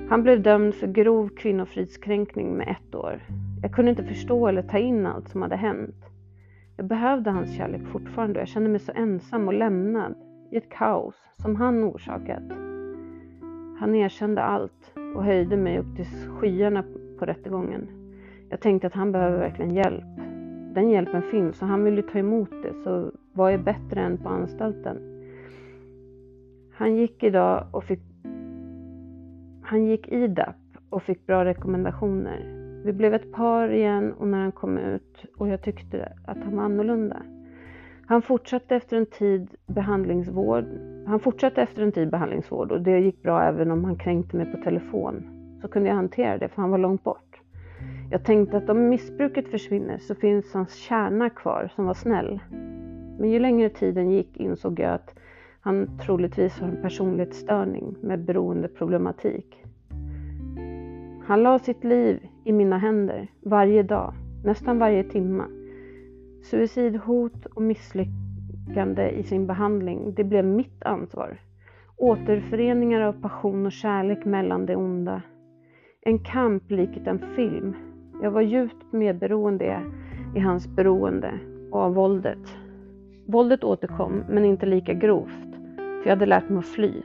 Han 0.10 0.24
blev 0.24 0.42
dömd 0.42 0.76
för 0.76 0.88
grov 0.88 1.30
kvinnofridskränkning 1.30 2.58
med 2.58 2.68
ett 2.68 2.96
år. 2.96 3.22
Jag 3.62 3.72
kunde 3.72 3.92
inte 3.92 4.04
förstå 4.04 4.48
eller 4.48 4.62
ta 4.62 4.78
in 4.78 5.06
allt 5.06 5.30
som 5.30 5.42
hade 5.42 5.56
hänt. 5.56 6.06
Jag 6.78 6.86
behövde 6.86 7.30
hans 7.30 7.58
kärlek 7.58 7.82
fortfarande 7.92 8.40
och 8.40 8.42
jag 8.42 8.48
kände 8.48 8.70
mig 8.70 8.80
så 8.80 8.92
ensam 8.96 9.48
och 9.48 9.54
lämnad 9.54 10.16
i 10.52 10.58
ett 10.58 10.70
kaos 10.70 11.16
som 11.38 11.56
han 11.56 11.84
orsakat. 11.84 12.44
Han 13.80 13.96
erkände 13.96 14.42
allt 14.42 14.94
och 15.16 15.24
höjde 15.24 15.58
mig 15.58 15.80
upp 15.80 15.96
till 15.96 16.06
skyarna 16.06 16.84
på 17.20 17.26
rättegången. 17.26 17.88
Jag 18.50 18.60
tänkte 18.60 18.88
att 18.88 18.94
han 18.94 19.12
behöver 19.12 19.38
verkligen 19.38 19.76
hjälp. 19.76 20.18
Den 20.74 20.90
hjälpen 20.90 21.22
finns 21.22 21.62
och 21.62 21.68
han 21.68 21.84
vill 21.84 21.96
ju 21.96 22.02
ta 22.02 22.20
emot 22.20 22.52
det, 22.64 22.74
så 22.84 23.12
vad 23.34 23.54
är 23.54 23.58
bättre 23.58 24.02
än 24.02 24.18
på 24.18 24.30
anstalten? 24.30 25.11
Han 26.82 26.96
gick 26.96 27.24
idag 27.24 27.68
och 27.72 27.84
fick 27.84 28.00
han 29.62 29.86
gick 29.86 30.08
IDAP 30.08 30.56
och 30.90 31.04
fick 31.04 31.26
bra 31.28 31.46
rekommendationer. 31.46 32.40
Vi 32.86 32.94
blev 32.94 33.14
ett 33.14 33.32
par 33.32 33.70
igen 33.70 34.14
och 34.14 34.28
när 34.28 34.38
han 34.38 34.52
kom 34.52 34.78
ut 34.78 35.26
och 35.38 35.48
jag 35.48 35.62
tyckte 35.62 36.14
att 36.26 36.38
han 36.38 36.56
var 36.56 36.64
annorlunda. 36.64 37.18
Han 38.06 38.22
fortsatte 38.22 38.76
efter 38.76 38.98
en 38.98 39.06
tid 39.06 39.48
behandlingsvård. 39.68 40.66
Han 41.08 41.20
fortsatte 41.20 41.62
efter 41.62 41.84
en 41.84 41.92
tid 41.92 42.12
behandlingsvård 42.12 42.72
och 42.72 42.82
det 42.82 43.00
gick 43.00 43.24
bra 43.24 43.44
även 43.44 43.72
om 43.72 43.86
han 43.86 43.96
kränkte 43.96 44.38
mig 44.38 44.46
på 44.46 44.58
telefon. 44.58 45.24
Så 45.62 45.68
kunde 45.68 45.90
jag 45.90 45.96
hantera 45.96 46.38
det 46.38 46.50
för 46.50 46.62
han 46.62 46.72
var 46.72 46.78
långt 46.78 47.04
bort. 47.04 47.42
Jag 48.12 48.24
tänkte 48.24 48.58
att 48.58 48.70
om 48.70 48.90
missbruket 48.90 49.48
försvinner 49.48 49.98
så 49.98 50.16
finns 50.16 50.54
hans 50.54 50.76
kärna 50.76 51.30
kvar 51.30 51.72
som 51.76 51.86
var 51.86 51.94
snäll. 51.94 52.40
Men 53.20 53.30
ju 53.30 53.40
längre 53.40 53.70
tiden 53.70 54.12
gick 54.12 54.38
insåg 54.38 54.80
jag 54.80 54.94
att 54.94 55.16
han 55.64 55.98
troligtvis 55.98 56.60
har 56.60 56.68
en 56.68 56.82
personlighetsstörning 56.82 57.96
med 58.02 58.26
beroendeproblematik. 58.26 59.64
Han 61.24 61.44
la 61.44 61.60
sitt 61.60 61.84
liv 61.84 62.20
i 62.46 62.52
mina 62.52 62.78
händer 62.78 63.28
varje 63.42 63.84
dag, 63.84 64.14
nästan 64.44 64.80
varje 64.80 65.04
timma. 65.04 65.46
Suicidhot 66.44 67.46
och 67.46 67.62
misslyckande 67.62 69.10
i 69.10 69.24
sin 69.24 69.48
behandling, 69.48 70.14
det 70.14 70.24
blev 70.24 70.46
mitt 70.46 70.84
ansvar. 70.84 71.40
Återföreningar 71.98 73.02
av 73.02 73.14
passion 73.14 73.66
och 73.66 73.72
kärlek 73.72 74.26
mellan 74.26 74.66
det 74.66 74.76
onda. 74.76 75.22
En 76.02 76.20
kamp 76.20 76.72
likt 76.72 77.08
en 77.08 77.20
film. 77.36 77.76
Jag 78.22 78.32
var 78.32 78.42
djupt 78.42 78.92
medberoende 78.92 79.82
i 80.36 80.40
hans 80.40 80.68
beroende 80.68 81.40
och 81.72 81.80
av 81.80 81.94
våldet. 81.94 82.58
Våldet 83.28 83.64
återkom, 83.64 84.24
men 84.30 84.46
inte 84.46 84.66
lika 84.66 84.94
grovt, 84.94 85.51
för 86.02 86.10
jag 86.10 86.16
hade 86.16 86.26
lärt 86.26 86.50
mig 86.50 86.60
att 86.60 86.66
fly. 86.66 87.02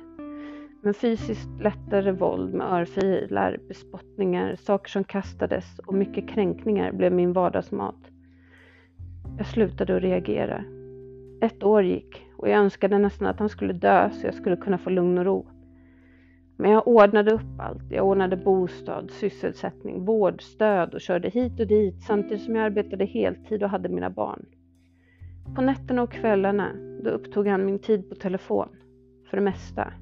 Men 0.83 0.95
fysiskt 0.95 1.61
lättare 1.61 2.13
våld 2.13 2.55
med 2.55 2.73
örfilar, 2.73 3.59
bespottningar, 3.69 4.57
saker 4.57 4.91
som 4.91 5.05
kastades 5.05 5.79
och 5.79 5.95
mycket 5.95 6.29
kränkningar 6.29 6.93
blev 6.93 7.13
min 7.13 7.33
vardagsmat. 7.33 8.11
Jag 9.39 9.47
slutade 9.47 9.97
att 9.97 10.03
reagera. 10.03 10.65
Ett 11.41 11.63
år 11.63 11.83
gick 11.83 12.27
och 12.37 12.49
jag 12.49 12.59
önskade 12.59 12.99
nästan 12.99 13.29
att 13.29 13.39
han 13.39 13.49
skulle 13.49 13.73
dö 13.73 14.11
så 14.11 14.27
jag 14.27 14.35
skulle 14.35 14.57
kunna 14.57 14.79
få 14.79 14.91
lugn 14.91 15.19
och 15.19 15.25
ro. 15.25 15.47
Men 16.57 16.71
jag 16.71 16.89
ordnade 16.89 17.33
upp 17.33 17.61
allt. 17.61 17.91
Jag 17.91 18.07
ordnade 18.07 18.37
bostad, 18.37 19.11
sysselsättning, 19.11 20.05
vård, 20.05 20.43
stöd 20.43 20.95
och 20.95 21.01
körde 21.01 21.29
hit 21.29 21.61
och 21.61 21.67
dit 21.67 22.03
samtidigt 22.03 22.45
som 22.45 22.57
jag 22.57 22.65
arbetade 22.65 23.05
heltid 23.05 23.63
och 23.63 23.71
hade 23.71 23.89
mina 23.89 24.11
barn. 24.11 24.47
På 25.55 25.63
nätterna 25.63 26.03
och 26.03 26.13
kvällarna 26.13 26.73
då 27.05 27.11
upptog 27.11 27.47
han 27.47 27.67
min 27.67 27.79
tid 27.79 28.09
på 28.09 28.15
telefon, 28.15 28.69
för 29.31 29.37
det 29.37 29.43
mesta. 29.43 29.93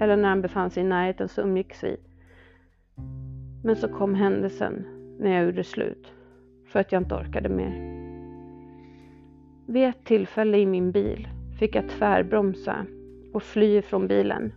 Eller 0.00 0.16
när 0.16 0.28
han 0.28 0.42
befann 0.42 0.70
sig 0.70 0.82
i 0.82 0.86
närheten 0.86 1.28
så 1.28 1.42
umgicks 1.42 1.84
vi. 1.84 1.96
Men 3.64 3.76
så 3.76 3.88
kom 3.88 4.14
händelsen 4.14 4.86
när 5.18 5.30
jag 5.30 5.44
gjorde 5.44 5.64
slut, 5.64 6.12
för 6.66 6.80
att 6.80 6.92
jag 6.92 7.02
inte 7.02 7.14
orkade 7.14 7.48
mer. 7.48 8.00
Vid 9.66 9.84
ett 9.84 10.04
tillfälle 10.04 10.58
i 10.58 10.66
min 10.66 10.92
bil 10.92 11.28
fick 11.58 11.74
jag 11.74 11.88
tvärbromsa 11.88 12.86
och 13.32 13.42
fly 13.42 13.82
från 13.82 14.06
bilen. 14.06 14.52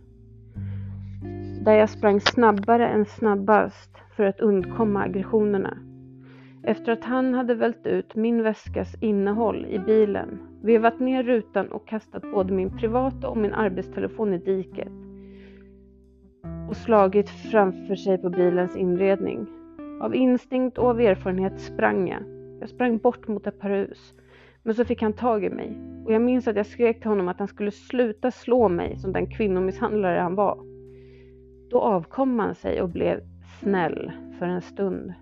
Där 1.64 1.72
jag 1.72 1.90
sprang 1.90 2.20
snabbare 2.20 2.88
än 2.88 3.04
snabbast 3.04 3.90
för 4.16 4.24
att 4.24 4.40
undkomma 4.40 5.02
aggressionerna. 5.02 5.78
Efter 6.62 6.92
att 6.92 7.04
han 7.04 7.34
hade 7.34 7.54
vält 7.54 7.86
ut 7.86 8.14
min 8.14 8.42
väskas 8.42 8.94
innehåll 9.00 9.66
i 9.66 9.78
bilen, 9.78 10.38
vevat 10.64 11.00
ner 11.00 11.22
rutan 11.22 11.68
och 11.68 11.88
kastat 11.88 12.22
både 12.22 12.52
min 12.52 12.78
privata 12.78 13.28
och 13.28 13.36
min 13.36 13.52
arbetstelefon 13.52 14.34
i 14.34 14.38
diket 14.38 14.88
och 16.68 16.76
slagit 16.76 17.30
framför 17.30 17.94
sig 17.94 18.18
på 18.18 18.30
bilens 18.30 18.76
inredning. 18.76 19.46
Av 20.00 20.14
instinkt 20.14 20.78
och 20.78 20.88
av 20.88 21.00
erfarenhet 21.00 21.60
sprang 21.60 22.08
jag. 22.08 22.22
Jag 22.60 22.68
sprang 22.68 22.98
bort 22.98 23.28
mot 23.28 23.46
ett 23.46 23.60
par 23.60 23.70
hus 23.70 24.14
men 24.62 24.74
så 24.74 24.84
fick 24.84 25.02
han 25.02 25.12
tag 25.12 25.44
i 25.44 25.50
mig 25.50 25.78
och 26.04 26.12
jag 26.12 26.22
minns 26.22 26.48
att 26.48 26.56
jag 26.56 26.66
skrek 26.66 27.00
till 27.00 27.08
honom 27.08 27.28
att 27.28 27.38
han 27.38 27.48
skulle 27.48 27.70
sluta 27.70 28.30
slå 28.30 28.68
mig 28.68 28.98
som 28.98 29.12
den 29.12 29.30
kvinnomisshandlare 29.30 30.20
han 30.20 30.34
var. 30.34 30.58
Då 31.70 31.80
avkom 31.80 32.38
han 32.38 32.54
sig 32.54 32.82
och 32.82 32.88
blev 32.88 33.20
snäll 33.60 34.12
för 34.38 34.46
en 34.46 34.62
stund. 34.62 35.12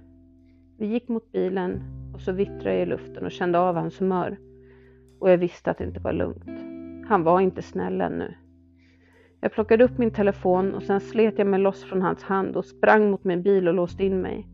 Vi 0.79 0.87
gick 0.87 1.09
mot 1.09 1.33
bilen 1.33 1.83
och 2.15 2.21
så 2.21 2.33
vittrade 2.33 2.75
jag 2.75 2.83
i 2.83 2.87
luften 2.87 3.25
och 3.25 3.33
kände 3.33 3.59
av 3.59 3.75
hans 3.75 4.01
humör. 4.01 4.37
Och 5.23 5.31
jag 5.31 5.39
visste 5.39 5.71
att 5.71 5.79
det 5.79 5.85
inte 5.85 6.01
var 6.01 6.13
lugnt. 6.13 6.45
Han 7.09 7.23
var 7.23 7.41
inte 7.41 7.63
snäll 7.63 8.01
ännu. 8.01 8.35
Jag 9.41 9.53
plockade 9.53 9.85
upp 9.85 9.99
min 9.99 10.11
telefon 10.11 10.75
och 10.75 10.83
sen 10.83 11.01
slet 11.01 11.39
jag 11.39 11.47
mig 11.47 11.61
loss 11.61 11.85
från 11.85 12.03
hans 12.03 12.23
hand 12.23 12.57
och 12.57 12.65
sprang 12.65 13.11
mot 13.11 13.25
min 13.25 13.43
bil 13.43 13.69
och 13.69 13.75
låste 13.75 14.05
in 14.05 14.21
mig. 14.21 14.47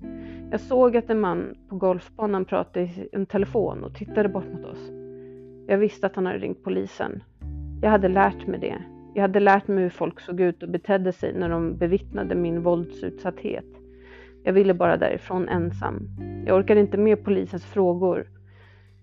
Jag 0.50 0.60
såg 0.60 0.96
att 0.96 1.10
en 1.10 1.20
man 1.20 1.54
på 1.68 1.76
golfbanan 1.76 2.44
pratade 2.44 2.84
i 2.84 3.08
en 3.12 3.26
telefon 3.26 3.84
och 3.84 3.94
tittade 3.94 4.28
bort 4.28 4.52
mot 4.52 4.64
oss. 4.64 4.90
Jag 5.66 5.78
visste 5.78 6.06
att 6.06 6.16
han 6.16 6.26
hade 6.26 6.38
ringt 6.38 6.64
polisen. 6.64 7.22
Jag 7.82 7.90
hade 7.90 8.08
lärt 8.08 8.46
mig 8.46 8.60
det. 8.60 8.82
Jag 9.14 9.22
hade 9.22 9.40
lärt 9.40 9.68
mig 9.68 9.82
hur 9.82 9.90
folk 9.90 10.20
såg 10.20 10.40
ut 10.40 10.62
och 10.62 10.68
betedde 10.68 11.12
sig 11.12 11.32
när 11.32 11.48
de 11.48 11.76
bevittnade 11.76 12.34
min 12.34 12.62
våldsutsatthet. 12.62 13.66
Jag 14.44 14.52
ville 14.52 14.74
bara 14.74 14.96
därifrån 14.96 15.48
ensam. 15.48 16.08
Jag 16.46 16.56
orkade 16.56 16.80
inte 16.80 16.98
med 16.98 17.24
polisens 17.24 17.64
frågor 17.64 18.26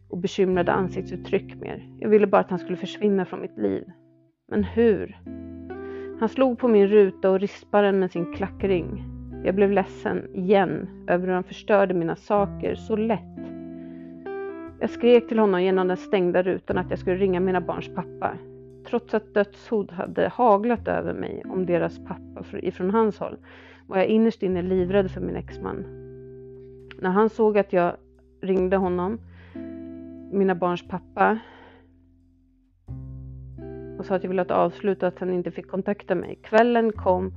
och 0.10 0.18
bekymrade 0.18 0.72
ansiktsuttryck 0.72 1.56
mer. 1.56 1.90
Jag 2.00 2.10
ville 2.10 2.28
bara 2.28 2.42
att 2.42 2.50
han 2.50 2.60
skulle 2.60 2.78
försvinna 2.78 3.26
från 3.26 3.42
mitt 3.42 3.58
liv. 3.58 3.84
Men 4.48 4.64
hur? 4.64 5.20
Han 6.20 6.30
slog 6.30 6.60
på 6.60 6.68
min 6.68 6.88
ruta 6.88 7.30
och 7.30 7.40
rispade 7.40 7.88
den 7.88 8.00
med 8.00 8.12
sin 8.12 8.34
klackring. 8.34 9.04
Jag 9.44 9.56
blev 9.56 9.72
ledsen, 9.72 10.36
igen, 10.36 10.88
över 11.08 11.28
hur 11.28 11.34
han 11.34 11.44
förstörde 11.44 11.94
mina 11.94 12.16
saker 12.16 12.76
så 12.76 12.96
lätt. 12.96 13.22
Jag 14.80 14.90
skrek 14.90 15.28
till 15.28 15.40
honom 15.40 15.64
genom 15.64 15.88
den 15.88 15.98
stängda 15.98 16.44
rutan 16.44 16.78
att 16.78 16.90
jag 16.90 17.00
skulle 17.00 17.16
ringa 17.16 17.40
mina 17.40 17.62
barns 17.62 17.90
pappa. 17.96 18.38
Trots 18.90 19.14
att 19.14 19.34
dödshot 19.34 19.92
hade 19.92 20.28
haglat 20.28 20.88
över 20.88 21.14
mig 21.14 21.44
om 21.50 21.66
deras 21.66 22.00
pappa 22.00 22.58
ifrån 22.58 22.92
hans 22.92 23.20
håll 23.20 23.38
var 23.88 23.98
jag 23.98 24.08
innerst 24.08 24.44
inne 24.44 24.62
livrädd 24.62 25.12
för 25.12 25.22
min 25.22 25.36
exman. 25.36 25.86
När 27.00 27.10
han 27.10 27.30
såg 27.30 27.58
att 27.58 27.74
jag 27.74 27.96
ringde 28.42 28.78
honom, 28.78 29.20
mina 30.32 30.56
barns 30.56 30.88
pappa, 30.88 31.40
och 33.98 34.06
sa 34.06 34.16
att 34.16 34.24
jag 34.24 34.30
ville 34.30 34.42
ha 34.42 34.46
ett 34.46 34.52
avslut 34.52 35.04
och 35.04 35.08
att 35.08 35.20
han 35.20 35.34
inte 35.34 35.52
fick 35.52 35.68
kontakta 35.68 36.16
mig. 36.16 36.40
Kvällen 36.44 36.92
kom 36.92 37.34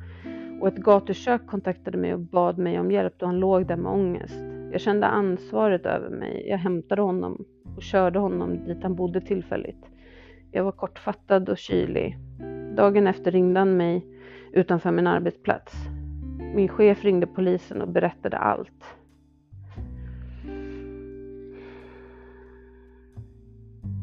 och 0.61 0.69
ett 0.69 0.77
gatukök 0.77 1.47
kontaktade 1.47 1.99
mig 1.99 2.15
och 2.15 2.21
bad 2.21 2.59
mig 2.59 2.81
om 2.81 2.91
hjälp 2.91 3.15
då 3.17 3.27
han 3.27 3.41
låg 3.41 3.67
där 3.67 3.77
med 3.77 3.93
ångest. 3.93 4.41
Jag 4.73 4.81
kände 4.81 5.07
ansvaret 5.07 5.87
över 5.87 6.11
mig. 6.11 6.49
Jag 6.49 6.59
hämtade 6.59 7.03
honom 7.03 7.45
och 7.77 7.83
körde 7.83 8.19
honom 8.19 8.65
dit 8.65 8.83
han 8.83 8.95
bodde 8.95 9.21
tillfälligt. 9.21 9.87
Jag 10.51 10.65
var 10.65 10.73
kortfattad 10.73 11.49
och 11.49 11.59
kylig. 11.59 12.19
Dagen 12.77 13.07
efter 13.07 13.31
ringde 13.31 13.61
han 13.61 13.77
mig 13.77 14.07
utanför 14.53 14.91
min 14.91 15.07
arbetsplats. 15.07 15.75
Min 16.55 16.69
chef 16.69 17.05
ringde 17.05 17.27
polisen 17.27 17.83
och 17.83 17.89
berättade 17.89 18.39
allt. 18.39 18.85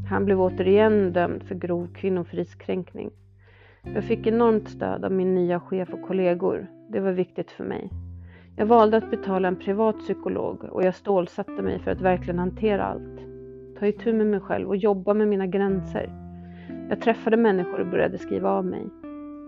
Han 0.10 0.26
blev 0.26 0.42
återigen 0.42 1.14
dömd 1.14 1.44
för 1.44 1.56
grov 1.56 1.88
kvinnofridskränkning. 1.94 3.12
Jag 3.94 4.04
fick 4.04 4.28
enormt 4.28 4.70
stöd 4.70 5.06
av 5.06 5.12
min 5.12 5.36
nya 5.36 5.60
chef 5.60 5.90
och 5.94 6.02
kollegor. 6.02 6.68
Det 6.90 7.00
var 7.00 7.12
viktigt 7.12 7.52
för 7.52 7.64
mig. 7.64 7.90
Jag 8.58 8.66
valde 8.66 8.98
att 8.98 9.12
betala 9.12 9.48
en 9.48 9.56
privat 9.56 10.00
psykolog 10.00 10.64
och 10.64 10.84
jag 10.84 10.96
stålsatte 10.96 11.62
mig 11.62 11.80
för 11.80 11.92
att 11.92 12.02
verkligen 12.02 12.40
hantera 12.40 12.84
allt. 12.86 13.20
Ta 13.80 13.88
itu 13.88 14.14
med 14.14 14.28
mig 14.28 14.40
själv 14.40 14.68
och 14.68 14.78
jobba 14.78 15.14
med 15.14 15.28
mina 15.28 15.48
gränser. 15.48 16.10
Jag 16.90 17.02
träffade 17.02 17.38
människor 17.38 17.80
och 17.80 17.88
började 17.88 18.18
skriva 18.18 18.50
av 18.50 18.66
mig. 18.66 18.88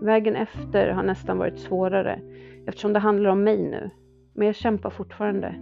Vägen 0.02 0.36
efter 0.36 0.90
har 0.90 1.04
nästan 1.04 1.38
varit 1.38 1.60
svårare 1.60 2.20
eftersom 2.68 2.94
det 2.94 3.00
handlar 3.00 3.30
om 3.30 3.44
mig 3.44 3.64
nu. 3.64 3.90
Men 4.34 4.48
jag 4.48 4.56
kämpar 4.56 4.90
fortfarande. 4.90 5.56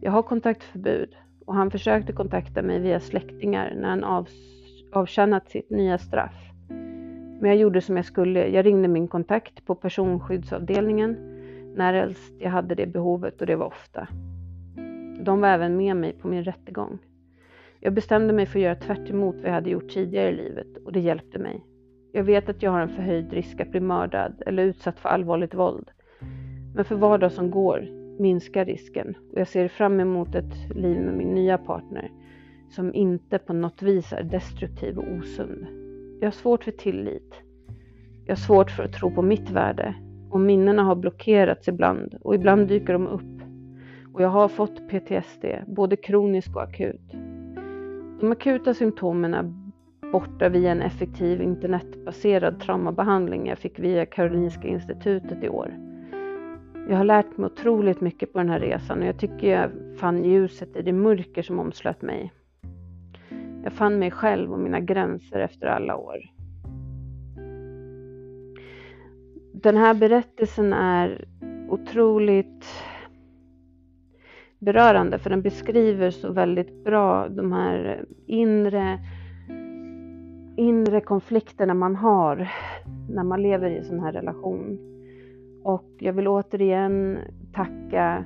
Jag 0.00 0.12
har 0.12 0.22
kontaktförbud 0.22 1.16
och 1.48 1.54
han 1.54 1.70
försökte 1.70 2.12
kontakta 2.12 2.62
mig 2.62 2.80
via 2.80 3.00
släktingar 3.00 3.74
när 3.76 3.88
han 3.88 4.26
avtjänat 4.92 5.50
sitt 5.50 5.70
nya 5.70 5.98
straff. 5.98 6.34
Men 7.40 7.50
jag 7.50 7.56
gjorde 7.56 7.80
som 7.80 7.96
jag 7.96 8.04
skulle. 8.04 8.48
Jag 8.48 8.66
ringde 8.66 8.88
min 8.88 9.08
kontakt 9.08 9.66
på 9.66 9.74
personskyddsavdelningen 9.74 11.16
när 11.76 12.14
jag 12.38 12.50
hade 12.50 12.74
det 12.74 12.86
behovet 12.86 13.40
och 13.40 13.46
det 13.46 13.56
var 13.56 13.66
ofta. 13.66 14.08
De 15.20 15.40
var 15.40 15.48
även 15.48 15.76
med 15.76 15.96
mig 15.96 16.12
på 16.12 16.28
min 16.28 16.44
rättegång. 16.44 16.98
Jag 17.80 17.92
bestämde 17.92 18.32
mig 18.32 18.46
för 18.46 18.58
att 18.58 18.64
göra 18.64 18.74
tvärt 18.74 19.10
vad 19.10 19.44
jag 19.44 19.52
hade 19.52 19.70
gjort 19.70 19.88
tidigare 19.88 20.28
i 20.28 20.36
livet 20.36 20.76
och 20.84 20.92
det 20.92 21.00
hjälpte 21.00 21.38
mig. 21.38 21.64
Jag 22.12 22.24
vet 22.24 22.48
att 22.48 22.62
jag 22.62 22.70
har 22.70 22.80
en 22.80 22.88
förhöjd 22.96 23.32
risk 23.32 23.60
att 23.60 23.70
bli 23.70 23.80
mördad 23.80 24.42
eller 24.46 24.62
utsatt 24.62 24.98
för 24.98 25.08
allvarligt 25.08 25.54
våld. 25.54 25.90
Men 26.74 26.84
för 26.84 26.94
var 26.94 27.18
dag 27.18 27.32
som 27.32 27.50
går 27.50 27.97
minskar 28.18 28.64
risken 28.64 29.16
och 29.32 29.40
jag 29.40 29.48
ser 29.48 29.68
fram 29.68 30.00
emot 30.00 30.34
ett 30.34 30.76
liv 30.76 31.00
med 31.00 31.14
min 31.14 31.34
nya 31.34 31.58
partner 31.58 32.10
som 32.70 32.94
inte 32.94 33.38
på 33.38 33.52
något 33.52 33.82
vis 33.82 34.12
är 34.12 34.22
destruktiv 34.22 34.98
och 34.98 35.12
osund. 35.12 35.66
Jag 36.20 36.26
har 36.26 36.32
svårt 36.32 36.64
för 36.64 36.70
tillit. 36.70 37.34
Jag 38.26 38.30
har 38.30 38.40
svårt 38.40 38.70
för 38.70 38.82
att 38.82 38.92
tro 38.92 39.10
på 39.10 39.22
mitt 39.22 39.50
värde 39.50 39.94
och 40.30 40.40
minnena 40.40 40.82
har 40.82 40.96
blockerats 40.96 41.68
ibland 41.68 42.14
och 42.22 42.34
ibland 42.34 42.68
dyker 42.68 42.92
de 42.92 43.06
upp. 43.06 43.42
Och 44.12 44.22
jag 44.22 44.28
har 44.28 44.48
fått 44.48 44.88
PTSD, 44.88 45.44
både 45.66 45.96
kronisk 45.96 46.56
och 46.56 46.62
akut. 46.62 47.12
De 48.20 48.32
akuta 48.32 48.74
symptomen 48.74 49.34
är 49.34 49.52
borta 50.12 50.48
via 50.48 50.72
en 50.72 50.82
effektiv 50.82 51.42
internetbaserad 51.42 52.60
traumabehandling 52.60 53.46
jag 53.46 53.58
fick 53.58 53.78
via 53.78 54.06
Karolinska 54.06 54.68
institutet 54.68 55.44
i 55.44 55.48
år. 55.48 55.87
Jag 56.88 56.96
har 56.96 57.04
lärt 57.04 57.36
mig 57.36 57.46
otroligt 57.46 58.00
mycket 58.00 58.32
på 58.32 58.38
den 58.38 58.50
här 58.50 58.60
resan 58.60 58.98
och 58.98 59.06
jag 59.06 59.18
tycker 59.18 59.60
jag 59.60 59.70
fann 59.98 60.24
ljuset 60.24 60.76
i 60.76 60.82
det 60.82 60.92
mörker 60.92 61.42
som 61.42 61.58
omslöt 61.58 62.02
mig. 62.02 62.32
Jag 63.64 63.72
fann 63.72 63.98
mig 63.98 64.10
själv 64.10 64.52
och 64.52 64.58
mina 64.58 64.80
gränser 64.80 65.40
efter 65.40 65.66
alla 65.66 65.96
år. 65.96 66.16
Den 69.52 69.76
här 69.76 69.94
berättelsen 69.94 70.72
är 70.72 71.28
otroligt 71.68 72.66
berörande 74.58 75.18
för 75.18 75.30
den 75.30 75.42
beskriver 75.42 76.10
så 76.10 76.32
väldigt 76.32 76.84
bra 76.84 77.28
de 77.28 77.52
här 77.52 78.04
inre, 78.26 78.98
inre 80.56 81.00
konflikterna 81.00 81.74
man 81.74 81.96
har 81.96 82.48
när 83.10 83.24
man 83.24 83.42
lever 83.42 83.70
i 83.70 83.78
en 83.78 83.84
sån 83.84 84.00
här 84.00 84.12
relation. 84.12 84.97
Och 85.68 85.88
jag 85.98 86.12
vill 86.12 86.28
återigen 86.28 87.18
tacka 87.52 88.24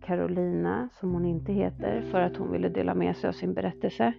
Carolina, 0.00 0.88
som 0.92 1.12
hon 1.12 1.24
inte 1.24 1.52
heter, 1.52 2.02
för 2.10 2.20
att 2.20 2.36
hon 2.36 2.52
ville 2.52 2.68
dela 2.68 2.94
med 2.94 3.16
sig 3.16 3.28
av 3.28 3.32
sin 3.32 3.54
berättelse. 3.54 4.12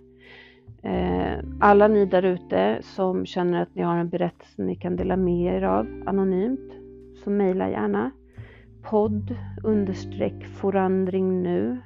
Eh, 0.84 1.40
alla 1.60 1.88
ni 1.88 2.06
där 2.06 2.24
ute 2.24 2.80
som 2.82 3.26
känner 3.26 3.62
att 3.62 3.76
ni 3.76 3.82
har 3.82 3.98
en 3.98 4.10
berättelse 4.10 4.62
ni 4.62 4.76
kan 4.76 4.96
dela 4.96 5.18
med 5.18 5.56
er 5.56 5.62
av 5.62 5.88
anonymt, 6.06 6.74
så 7.24 7.30
mejla 7.30 7.70
gärna 7.70 8.12
podd 8.84 9.36
understreck 9.64 10.46
forandring 10.46 11.44
nu 11.44 11.82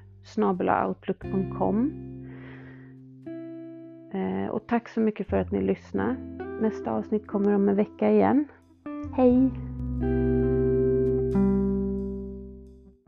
eh, 4.14 4.50
Och 4.50 4.68
tack 4.68 4.90
så 4.90 5.00
mycket 5.00 5.28
för 5.28 5.38
att 5.38 5.52
ni 5.52 5.62
lyssnade. 5.62 6.16
Nästa 6.62 6.92
avsnitt 6.92 7.28
kommer 7.28 7.56
om 7.56 7.70
en 7.70 7.76
vecka 7.76 8.12
igen. 8.12 8.46
Hej! 9.16 9.69
Thank 10.00 10.12
you. 10.14 10.49